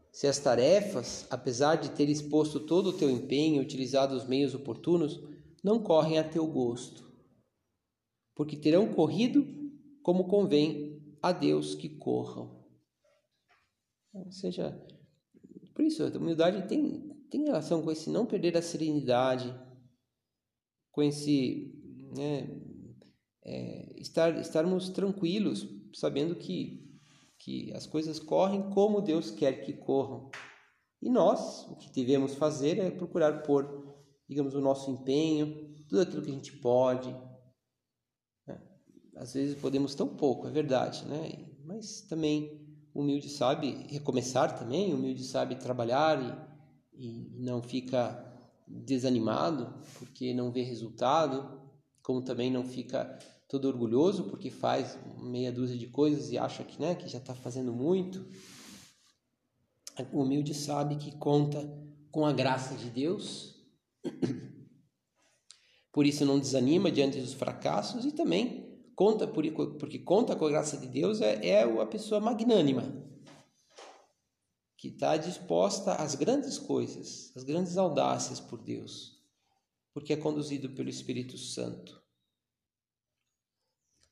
Se 0.09 0.25
as 0.25 0.39
tarefas, 0.39 1.27
apesar 1.29 1.75
de 1.75 1.91
ter 1.91 2.09
exposto 2.09 2.61
todo 2.61 2.91
o 2.91 2.93
teu 2.93 3.09
empenho 3.09 3.61
e 3.61 3.65
utilizado 3.65 4.15
os 4.15 4.25
meios 4.25 4.55
oportunos, 4.55 5.34
não 5.65 5.81
correm 5.81 6.19
a 6.19 6.23
teu 6.23 6.45
gosto, 6.45 7.11
porque 8.35 8.55
terão 8.55 8.93
corrido 8.93 9.43
como 10.03 10.27
convém 10.27 11.17
a 11.23 11.31
Deus 11.31 11.73
que 11.73 11.89
corram. 11.89 12.63
Ou 14.13 14.31
seja, 14.31 14.79
por 15.73 15.83
isso 15.83 16.03
a 16.03 16.09
humildade 16.09 16.67
tem, 16.67 17.09
tem 17.31 17.45
relação 17.45 17.81
com 17.81 17.91
esse 17.91 18.11
não 18.11 18.27
perder 18.27 18.55
a 18.55 18.61
serenidade, 18.61 19.59
com 20.91 21.01
esse 21.01 21.73
né, 22.15 22.47
é, 23.43 23.99
estar, 23.99 24.37
estarmos 24.39 24.89
tranquilos, 24.89 25.67
sabendo 25.95 26.35
que, 26.35 26.95
que 27.39 27.73
as 27.73 27.87
coisas 27.87 28.19
correm 28.19 28.69
como 28.69 29.01
Deus 29.01 29.31
quer 29.31 29.65
que 29.65 29.73
corram. 29.73 30.29
E 31.01 31.09
nós, 31.09 31.67
o 31.71 31.75
que 31.75 31.91
devemos 31.91 32.35
fazer 32.35 32.77
é 32.77 32.91
procurar 32.91 33.41
pôr, 33.41 33.84
digamos, 34.27 34.55
o 34.55 34.61
nosso 34.61 34.91
empenho, 34.91 35.73
tudo 35.87 36.01
aquilo 36.01 36.21
que 36.21 36.31
a 36.31 36.33
gente 36.33 36.53
pode. 36.57 37.09
Né? 38.47 38.61
Às 39.15 39.33
vezes 39.33 39.59
podemos 39.59 39.95
tão 39.95 40.07
pouco, 40.07 40.47
é 40.47 40.51
verdade, 40.51 41.05
né? 41.05 41.49
Mas 41.63 42.01
também 42.01 42.65
o 42.93 43.01
humilde 43.01 43.29
sabe 43.29 43.85
recomeçar 43.89 44.57
também, 44.57 44.93
o 44.93 44.95
humilde 44.95 45.23
sabe 45.23 45.55
trabalhar 45.55 46.49
e, 46.93 47.05
e 47.05 47.43
não 47.43 47.61
fica 47.61 48.23
desanimado 48.67 49.83
porque 49.99 50.33
não 50.33 50.51
vê 50.51 50.63
resultado, 50.63 51.61
como 52.01 52.21
também 52.21 52.51
não 52.51 52.63
fica 52.63 53.19
todo 53.47 53.67
orgulhoso 53.67 54.23
porque 54.25 54.49
faz 54.49 54.97
meia 55.17 55.51
dúzia 55.51 55.77
de 55.77 55.87
coisas 55.87 56.31
e 56.31 56.37
acha 56.37 56.63
que, 56.63 56.79
né, 56.79 56.95
que 56.95 57.07
já 57.07 57.19
está 57.19 57.33
fazendo 57.33 57.73
muito. 57.73 58.25
O 60.11 60.21
humilde 60.21 60.53
sabe 60.53 60.97
que 60.97 61.15
conta 61.17 61.67
com 62.11 62.25
a 62.25 62.33
graça 62.33 62.75
de 62.75 62.89
Deus, 62.89 63.54
por 65.91 66.05
isso 66.05 66.25
não 66.25 66.39
desanima 66.39 66.91
diante 66.91 67.19
dos 67.19 67.33
fracassos 67.33 68.05
e 68.05 68.11
também 68.11 68.65
conta 68.95 69.27
por, 69.27 69.43
porque 69.77 69.99
conta 69.99 70.35
com 70.35 70.45
a 70.45 70.49
graça 70.49 70.77
de 70.77 70.87
Deus 70.87 71.21
é, 71.21 71.45
é 71.45 71.63
a 71.63 71.85
pessoa 71.85 72.19
magnânima 72.19 73.05
que 74.77 74.89
está 74.89 75.17
disposta 75.17 75.95
às 75.95 76.13
grandes 76.13 76.59
coisas, 76.59 77.31
às 77.35 77.43
grandes 77.43 77.75
audácias 77.75 78.39
por 78.39 78.61
Deus, 78.61 79.19
porque 79.91 80.13
é 80.13 80.17
conduzido 80.17 80.69
pelo 80.69 80.89
Espírito 80.89 81.37
Santo. 81.37 81.99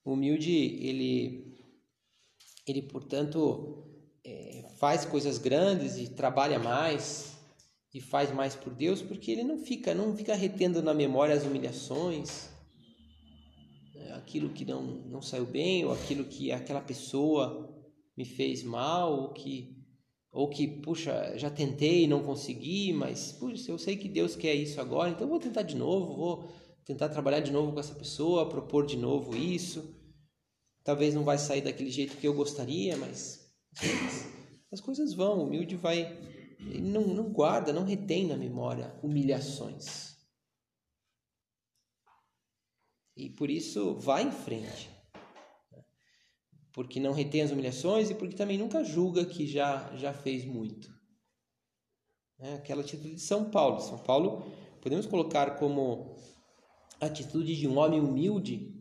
O 0.03 0.13
humilde, 0.13 0.51
ele, 0.51 1.55
ele 2.65 2.81
portanto, 2.81 3.85
é, 4.23 4.67
faz 4.79 5.05
coisas 5.05 5.37
grandes 5.37 5.97
e 5.97 6.09
trabalha 6.09 6.57
mais 6.57 7.32
e 7.93 8.01
faz 8.01 8.31
mais 8.31 8.55
por 8.55 8.73
Deus, 8.73 9.01
porque 9.01 9.31
ele 9.31 9.43
não 9.43 9.59
fica, 9.59 9.93
não 9.93 10.15
fica 10.15 10.33
retendo 10.33 10.81
na 10.81 10.93
memória 10.93 11.35
as 11.35 11.43
humilhações, 11.43 12.49
né, 13.93 14.13
aquilo 14.13 14.49
que 14.49 14.65
não, 14.65 14.81
não 14.81 15.21
saiu 15.21 15.45
bem, 15.45 15.85
ou 15.85 15.93
aquilo 15.93 16.25
que 16.25 16.51
aquela 16.51 16.81
pessoa 16.81 17.69
me 18.17 18.25
fez 18.25 18.63
mal, 18.63 19.13
ou 19.13 19.33
que 19.33 19.83
ou 20.33 20.49
que, 20.49 20.67
puxa, 20.67 21.37
já 21.37 21.51
tentei 21.51 22.05
e 22.05 22.07
não 22.07 22.23
consegui, 22.23 22.91
mas, 22.91 23.31
puxa, 23.33 23.69
eu 23.69 23.77
sei 23.77 23.95
que 23.95 24.09
Deus 24.09 24.35
quer 24.35 24.55
isso 24.55 24.81
agora, 24.81 25.11
então 25.11 25.29
vou 25.29 25.39
tentar 25.39 25.61
de 25.61 25.75
novo, 25.75 26.15
vou 26.15 26.51
tentar 26.83 27.09
trabalhar 27.09 27.39
de 27.39 27.51
novo 27.51 27.71
com 27.71 27.79
essa 27.79 27.93
pessoa, 27.93 28.49
propor 28.49 28.83
de 28.83 28.97
novo 28.97 29.35
isso. 29.37 29.95
Talvez 30.83 31.13
não 31.13 31.23
vai 31.23 31.37
sair 31.37 31.61
daquele 31.61 31.91
jeito 31.91 32.17
que 32.17 32.27
eu 32.27 32.33
gostaria, 32.33 32.97
mas 32.97 33.47
as 34.71 34.81
coisas 34.81 35.13
vão, 35.13 35.37
o 35.37 35.43
humilde 35.43 35.75
vai, 35.75 36.11
ele 36.67 36.81
não, 36.81 37.07
não 37.07 37.31
guarda, 37.31 37.73
não 37.73 37.83
retém 37.83 38.27
na 38.27 38.37
memória 38.37 38.93
humilhações. 39.01 40.17
E 43.15 43.29
por 43.29 43.49
isso 43.49 43.95
vai 43.95 44.23
em 44.23 44.31
frente 44.31 44.93
porque 46.73 46.99
não 46.99 47.13
retém 47.13 47.43
as 47.43 47.51
humilhações 47.51 48.09
e 48.09 48.15
porque 48.15 48.35
também 48.35 48.57
nunca 48.57 48.83
julga 48.83 49.23
que 49.23 49.45
já, 49.45 49.95
já 49.95 50.11
fez 50.11 50.43
muito. 50.43 50.91
né? 52.39 52.55
aquela 52.55 52.81
atitude 52.81 53.15
de 53.15 53.21
São 53.21 53.49
Paulo. 53.49 53.79
São 53.79 53.99
Paulo 53.99 54.43
podemos 54.81 55.05
colocar 55.05 55.51
como 55.57 56.17
atitude 56.99 57.55
de 57.55 57.67
um 57.67 57.77
homem 57.77 58.01
humilde, 58.01 58.75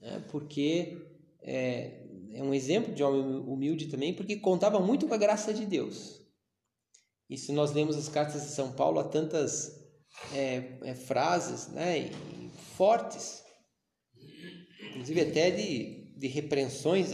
né? 0.00 0.24
porque 0.30 1.04
é, 1.42 2.06
é 2.32 2.42
um 2.42 2.54
exemplo 2.54 2.94
de 2.94 3.02
homem 3.02 3.22
humilde 3.22 3.88
também, 3.88 4.14
porque 4.14 4.36
contava 4.36 4.78
muito 4.78 5.08
com 5.08 5.14
a 5.14 5.18
graça 5.18 5.52
de 5.52 5.66
Deus. 5.66 6.20
E 7.28 7.36
se 7.36 7.52
nós 7.52 7.72
lemos 7.72 7.96
as 7.96 8.08
cartas 8.08 8.42
de 8.42 8.48
São 8.48 8.72
Paulo, 8.72 8.98
há 8.98 9.04
tantas 9.04 9.78
é, 10.32 10.78
é, 10.82 10.94
frases 10.94 11.68
né, 11.68 12.10
fortes, 12.76 13.42
inclusive 14.90 15.20
até 15.20 15.50
de, 15.50 16.14
de 16.16 16.26
repreensões 16.26 17.10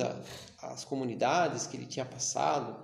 às 0.59 0.85
comunidades 0.85 1.67
que 1.67 1.77
ele 1.77 1.87
tinha 1.87 2.05
passado. 2.05 2.83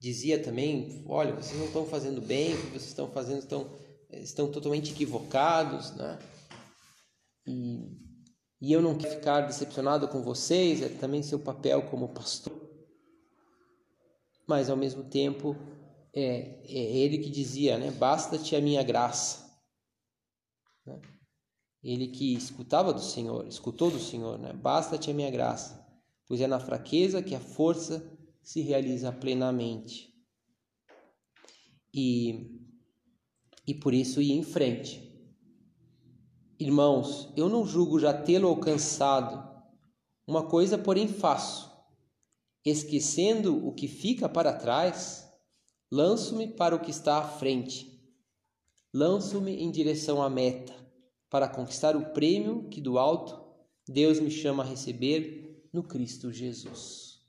Dizia 0.00 0.42
também: 0.42 1.04
olha, 1.08 1.34
vocês 1.34 1.58
não 1.58 1.66
estão 1.66 1.86
fazendo 1.86 2.20
bem, 2.20 2.54
o 2.54 2.56
que 2.56 2.70
vocês 2.70 2.88
estão 2.88 3.10
fazendo 3.10 3.38
estão, 3.38 3.78
estão 4.10 4.50
totalmente 4.50 4.92
equivocados, 4.92 5.94
né? 5.94 6.18
E, 7.46 8.06
e 8.60 8.72
eu 8.72 8.82
não 8.82 8.98
quero 8.98 9.14
ficar 9.14 9.42
decepcionado 9.42 10.08
com 10.08 10.20
vocês, 10.20 10.82
é 10.82 10.88
também 10.88 11.22
seu 11.22 11.38
papel 11.38 11.82
como 11.82 12.12
pastor. 12.12 12.66
Mas 14.46 14.68
ao 14.68 14.76
mesmo 14.76 15.04
tempo, 15.04 15.56
é, 16.16 16.62
é 16.64 16.96
ele 16.96 17.18
que 17.18 17.28
dizia, 17.28 17.76
né? 17.76 17.90
Basta-te 17.90 18.56
a 18.56 18.60
minha 18.60 18.82
graça. 18.82 19.54
Né? 20.86 20.98
Ele 21.82 22.08
que 22.08 22.32
escutava 22.34 22.90
do 22.90 23.02
Senhor, 23.02 23.46
escutou 23.46 23.90
do 23.90 24.00
Senhor, 24.00 24.38
né? 24.38 24.54
Basta-te 24.54 25.10
a 25.10 25.14
minha 25.14 25.30
graça, 25.30 25.86
pois 26.26 26.40
é 26.40 26.46
na 26.46 26.58
fraqueza 26.58 27.22
que 27.22 27.34
a 27.34 27.40
força 27.40 28.10
se 28.42 28.62
realiza 28.62 29.12
plenamente. 29.12 30.10
E, 31.92 32.62
e 33.66 33.74
por 33.74 33.92
isso 33.92 34.22
ir 34.22 34.32
em 34.32 34.42
frente. 34.42 35.04
Irmãos, 36.58 37.30
eu 37.36 37.50
não 37.50 37.66
julgo 37.66 38.00
já 38.00 38.14
tê-lo 38.14 38.48
alcançado. 38.48 39.46
Uma 40.26 40.48
coisa, 40.48 40.78
porém, 40.78 41.06
faço: 41.06 41.70
esquecendo 42.64 43.66
o 43.66 43.74
que 43.74 43.86
fica 43.86 44.30
para 44.30 44.54
trás 44.54 45.25
Lanço-me 45.90 46.48
para 46.48 46.74
o 46.74 46.80
que 46.80 46.90
está 46.90 47.18
à 47.18 47.28
frente. 47.28 47.96
Lanço-me 48.92 49.62
em 49.62 49.70
direção 49.70 50.22
à 50.22 50.28
meta, 50.28 50.74
para 51.28 51.48
conquistar 51.48 51.96
o 51.96 52.12
prêmio 52.12 52.68
que 52.68 52.80
do 52.80 52.98
alto 52.98 53.44
Deus 53.88 54.18
me 54.18 54.30
chama 54.30 54.62
a 54.62 54.66
receber 54.66 55.68
no 55.72 55.82
Cristo 55.82 56.32
Jesus. 56.32 57.20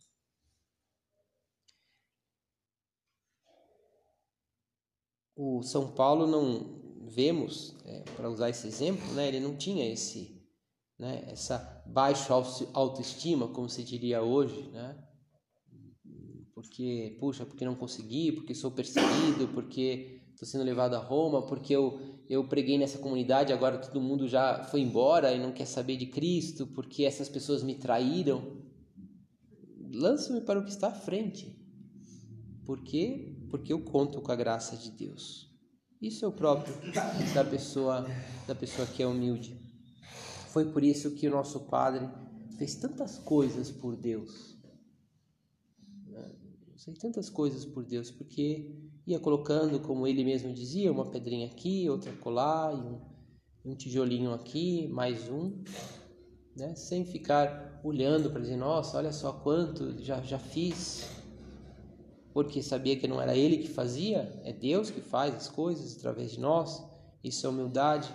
O 5.36 5.62
São 5.62 5.94
Paulo 5.94 6.26
não 6.26 7.06
vemos, 7.08 7.76
é, 7.86 8.02
para 8.16 8.30
usar 8.30 8.50
esse 8.50 8.68
exemplo, 8.68 9.06
né, 9.14 9.28
ele 9.28 9.40
não 9.40 9.56
tinha 9.56 9.88
esse, 9.92 10.44
né, 10.98 11.26
essa 11.28 11.84
baixa 11.86 12.34
autoestima, 12.74 13.48
como 13.50 13.70
se 13.70 13.84
diria 13.84 14.24
hoje, 14.24 14.70
né? 14.70 15.07
Porque, 16.58 17.16
puxa, 17.20 17.46
porque 17.46 17.64
não 17.64 17.76
consegui, 17.76 18.32
porque 18.32 18.56
sou 18.56 18.72
perseguido, 18.72 19.48
porque 19.50 20.24
estou 20.32 20.48
sendo 20.48 20.64
levado 20.64 20.96
a 20.96 20.98
Roma, 20.98 21.46
porque 21.46 21.72
eu, 21.76 22.00
eu 22.28 22.48
preguei 22.48 22.80
nessa 22.80 22.98
comunidade, 22.98 23.54
agora 23.54 23.78
todo 23.78 24.02
mundo 24.02 24.28
já 24.28 24.64
foi 24.64 24.82
embora 24.82 25.32
e 25.32 25.40
não 25.40 25.52
quer 25.52 25.68
saber 25.68 25.98
de 25.98 26.08
Cristo, 26.08 26.66
porque 26.66 27.04
essas 27.04 27.30
pessoas 27.30 27.62
me 27.62 27.76
traíram. 27.76 28.58
Lança-me 29.94 30.42
para 30.42 30.58
o 30.58 30.64
que 30.64 30.72
está 30.72 30.88
à 30.88 30.96
frente. 30.96 31.56
Por 32.66 32.82
quê? 32.82 33.38
Porque 33.52 33.72
eu 33.72 33.84
conto 33.84 34.20
com 34.20 34.32
a 34.32 34.36
graça 34.36 34.76
de 34.76 34.90
Deus. 34.90 35.56
Isso 36.02 36.26
é 36.26 36.28
o 36.28 36.32
próprio 36.32 36.74
da 37.36 37.46
pessoa, 37.46 38.04
da 38.48 38.56
pessoa 38.56 38.88
que 38.88 39.04
é 39.04 39.06
humilde. 39.06 39.62
Foi 40.48 40.66
por 40.66 40.84
isso 40.84 41.14
que 41.14 41.28
o 41.28 41.32
nosso 41.32 41.68
Padre 41.68 42.10
fez 42.58 42.74
tantas 42.74 43.20
coisas 43.20 43.70
por 43.70 43.96
Deus 43.96 44.57
sei 46.78 46.94
tantas 46.94 47.28
coisas 47.28 47.66
por 47.66 47.84
Deus, 47.84 48.12
porque 48.12 48.72
ia 49.06 49.20
colocando, 49.20 49.80
como 49.80 50.06
ele 50.06 50.24
mesmo 50.24 50.54
dizia, 50.54 50.92
uma 50.92 51.10
pedrinha 51.10 51.48
aqui, 51.48 51.90
outra 51.90 52.12
colar, 52.14 52.74
um, 52.74 53.02
um 53.66 53.76
tijolinho 53.76 54.32
aqui, 54.32 54.88
mais 54.90 55.28
um, 55.28 55.64
né? 56.56 56.76
sem 56.76 57.04
ficar 57.04 57.82
olhando 57.84 58.30
para 58.30 58.42
dizer, 58.42 58.58
nossa, 58.58 58.98
olha 58.98 59.12
só 59.12 59.34
quanto 59.34 60.04
já, 60.04 60.22
já 60.22 60.38
fiz, 60.38 61.10
porque 62.32 62.62
sabia 62.62 62.96
que 62.96 63.08
não 63.08 63.20
era 63.20 63.36
ele 63.36 63.58
que 63.58 63.70
fazia, 63.70 64.40
é 64.44 64.54
Deus 64.54 64.92
que 64.92 65.02
faz 65.02 65.34
as 65.34 65.50
coisas 65.50 65.98
através 65.98 66.32
de 66.32 66.40
nós, 66.40 66.84
isso 67.24 67.48
é 67.48 67.50
humildade, 67.50 68.14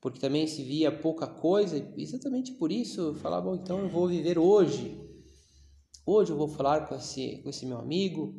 porque 0.00 0.18
também 0.18 0.46
se 0.46 0.62
via 0.62 0.90
pouca 0.90 1.26
coisa, 1.26 1.76
exatamente 1.98 2.52
por 2.52 2.72
isso 2.72 3.14
falava, 3.16 3.50
bom, 3.50 3.56
então 3.56 3.80
eu 3.80 3.88
vou 3.90 4.08
viver 4.08 4.38
hoje, 4.38 5.03
Hoje 6.06 6.32
eu 6.32 6.36
vou 6.36 6.48
falar 6.48 6.86
com 6.86 6.94
esse, 6.94 7.38
com 7.38 7.48
esse 7.48 7.64
meu 7.64 7.78
amigo, 7.78 8.34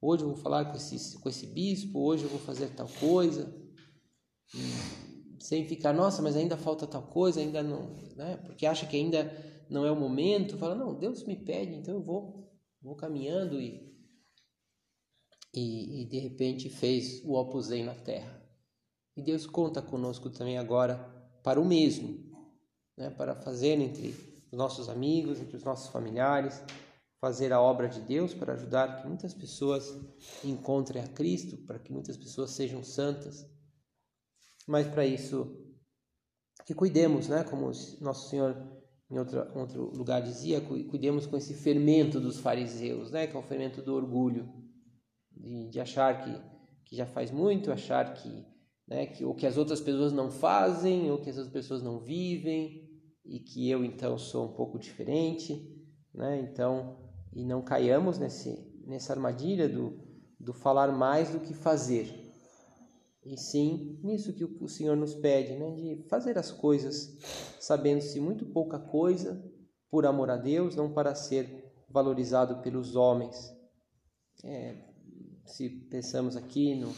hoje 0.00 0.24
eu 0.24 0.30
vou 0.30 0.36
falar 0.36 0.64
com 0.64 0.76
esse, 0.76 1.16
com 1.18 1.28
esse 1.28 1.46
bispo, 1.46 2.00
hoje 2.00 2.24
eu 2.24 2.28
vou 2.28 2.40
fazer 2.40 2.70
tal 2.70 2.88
coisa. 2.98 3.54
sem 5.38 5.64
ficar, 5.64 5.92
nossa, 5.92 6.20
mas 6.20 6.36
ainda 6.36 6.56
falta 6.56 6.88
tal 6.88 7.02
coisa, 7.02 7.38
ainda 7.38 7.62
não, 7.62 7.94
né? 8.16 8.36
Porque 8.38 8.66
acha 8.66 8.84
que 8.84 8.96
ainda 8.96 9.30
não 9.70 9.86
é 9.86 9.92
o 9.92 9.96
momento. 9.96 10.58
Fala, 10.58 10.74
não, 10.74 10.92
Deus 10.98 11.24
me 11.24 11.36
pede, 11.36 11.74
então 11.74 11.94
eu 11.94 12.02
vou, 12.02 12.52
vou 12.82 12.96
caminhando 12.96 13.60
e, 13.60 13.94
e, 15.54 16.02
e 16.02 16.04
de 16.06 16.18
repente 16.18 16.68
fez 16.68 17.22
o 17.24 17.34
Opus 17.34 17.68
na 17.68 17.94
terra. 17.94 18.42
E 19.16 19.22
Deus 19.22 19.46
conta 19.46 19.80
conosco 19.80 20.30
também 20.30 20.58
agora 20.58 20.96
para 21.44 21.60
o 21.60 21.64
mesmo, 21.64 22.18
né? 22.96 23.08
para 23.10 23.36
fazer 23.36 23.78
entre 23.78 24.08
os 24.50 24.58
nossos 24.58 24.88
amigos, 24.88 25.40
entre 25.40 25.56
os 25.56 25.62
nossos 25.62 25.88
familiares, 25.88 26.60
fazer 27.24 27.54
a 27.54 27.60
obra 27.60 27.88
de 27.88 28.02
Deus, 28.02 28.34
para 28.34 28.52
ajudar 28.52 29.00
que 29.00 29.08
muitas 29.08 29.32
pessoas 29.32 29.98
encontrem 30.44 31.02
a 31.02 31.08
Cristo, 31.08 31.56
para 31.56 31.78
que 31.78 31.90
muitas 31.90 32.18
pessoas 32.18 32.50
sejam 32.50 32.84
santas. 32.84 33.50
Mas 34.68 34.86
para 34.86 35.06
isso, 35.06 35.56
que 36.66 36.74
cuidemos, 36.74 37.26
né? 37.26 37.42
Como 37.42 37.72
nosso 38.02 38.28
Senhor 38.28 38.54
em 39.10 39.18
outro, 39.18 39.90
lugar 39.96 40.20
dizia, 40.20 40.60
cuidemos 40.60 41.24
com 41.24 41.38
esse 41.38 41.54
fermento 41.54 42.20
dos 42.20 42.38
fariseus, 42.38 43.10
né? 43.10 43.26
Que 43.26 43.34
é 43.34 43.38
o 43.38 43.42
fermento 43.42 43.80
do 43.80 43.94
orgulho, 43.94 44.46
de, 45.32 45.70
de 45.70 45.80
achar 45.80 46.22
que, 46.22 46.30
que 46.84 46.94
já 46.94 47.06
faz 47.06 47.30
muito, 47.30 47.72
achar 47.72 48.12
que, 48.12 48.46
né? 48.86 49.06
Que 49.06 49.24
o 49.24 49.34
que 49.34 49.46
as 49.46 49.56
outras 49.56 49.80
pessoas 49.80 50.12
não 50.12 50.30
fazem, 50.30 51.10
ou 51.10 51.22
que 51.22 51.30
as 51.30 51.38
outras 51.38 51.54
pessoas 51.54 51.82
não 51.82 52.00
vivem, 52.00 52.86
e 53.24 53.40
que 53.40 53.70
eu 53.70 53.82
então 53.82 54.18
sou 54.18 54.44
um 54.44 54.52
pouco 54.52 54.78
diferente, 54.78 55.74
né? 56.12 56.38
Então 56.38 57.02
e 57.34 57.44
não 57.44 57.62
caiamos 57.62 58.18
nesse, 58.18 58.64
nessa 58.86 59.12
armadilha 59.12 59.68
do, 59.68 59.98
do 60.38 60.52
falar 60.52 60.92
mais 60.92 61.30
do 61.30 61.40
que 61.40 61.52
fazer. 61.52 62.22
E 63.24 63.36
sim, 63.36 63.98
nisso 64.02 64.32
que 64.34 64.44
o 64.44 64.68
Senhor 64.68 64.96
nos 64.96 65.14
pede, 65.14 65.54
né? 65.54 65.70
de 65.74 66.04
fazer 66.08 66.38
as 66.38 66.52
coisas 66.52 67.18
sabendo-se 67.58 68.20
muito 68.20 68.46
pouca 68.46 68.78
coisa, 68.78 69.42
por 69.90 70.04
amor 70.06 70.30
a 70.30 70.36
Deus, 70.36 70.76
não 70.76 70.92
para 70.92 71.14
ser 71.14 71.72
valorizado 71.88 72.60
pelos 72.62 72.94
homens. 72.94 73.52
É, 74.44 74.76
se 75.46 75.70
pensamos 75.70 76.36
aqui 76.36 76.74
no 76.74 76.92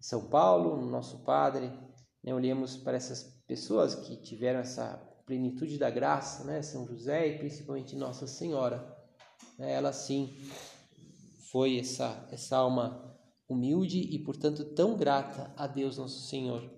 São 0.00 0.28
Paulo, 0.28 0.76
no 0.76 0.90
nosso 0.90 1.22
Padre, 1.24 1.70
né? 2.24 2.34
olhemos 2.34 2.76
para 2.76 2.96
essas 2.96 3.22
pessoas 3.46 3.94
que 3.94 4.16
tiveram 4.16 4.60
essa 4.60 4.96
plenitude 5.24 5.78
da 5.78 5.90
graça, 5.90 6.42
né? 6.44 6.62
São 6.62 6.86
José 6.86 7.28
e 7.28 7.38
principalmente 7.38 7.94
Nossa 7.94 8.26
Senhora 8.26 8.97
ela 9.58 9.92
sim 9.92 10.36
foi 11.50 11.78
essa, 11.78 12.28
essa 12.30 12.56
alma 12.56 13.16
humilde 13.48 13.98
e, 13.98 14.18
portanto, 14.18 14.64
tão 14.74 14.96
grata 14.96 15.52
a 15.56 15.66
Deus 15.66 15.96
Nosso 15.96 16.28
Senhor, 16.28 16.70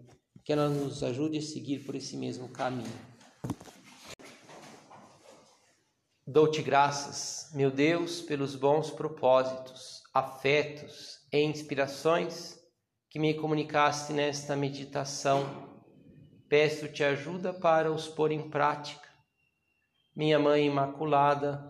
que 0.45 0.53
ela 0.53 0.69
nos 0.69 1.03
ajude 1.03 1.39
a 1.39 1.43
seguir 1.43 1.81
por 1.81 1.95
esse 1.95 2.17
mesmo 2.17 2.49
caminho. 2.49 3.11
Dou-te 6.27 6.63
graças, 6.63 7.51
meu 7.55 7.71
Deus, 7.71 8.21
pelos 8.21 8.55
bons 8.55 8.91
propósitos, 8.91 10.01
afetos 10.15 11.19
e 11.33 11.43
inspirações 11.43 12.57
que 13.11 13.19
me 13.19 13.35
comunicaste 13.35 14.13
nesta 14.13 14.55
meditação. 14.55 15.45
Peço-te 16.49 17.03
ajuda 17.03 17.53
para 17.53 17.91
os 17.91 18.07
pôr 18.07 18.31
em 18.31 18.49
prática. 18.49 19.09
Minha 20.15 20.39
Mãe 20.39 20.67
Imaculada, 20.67 21.70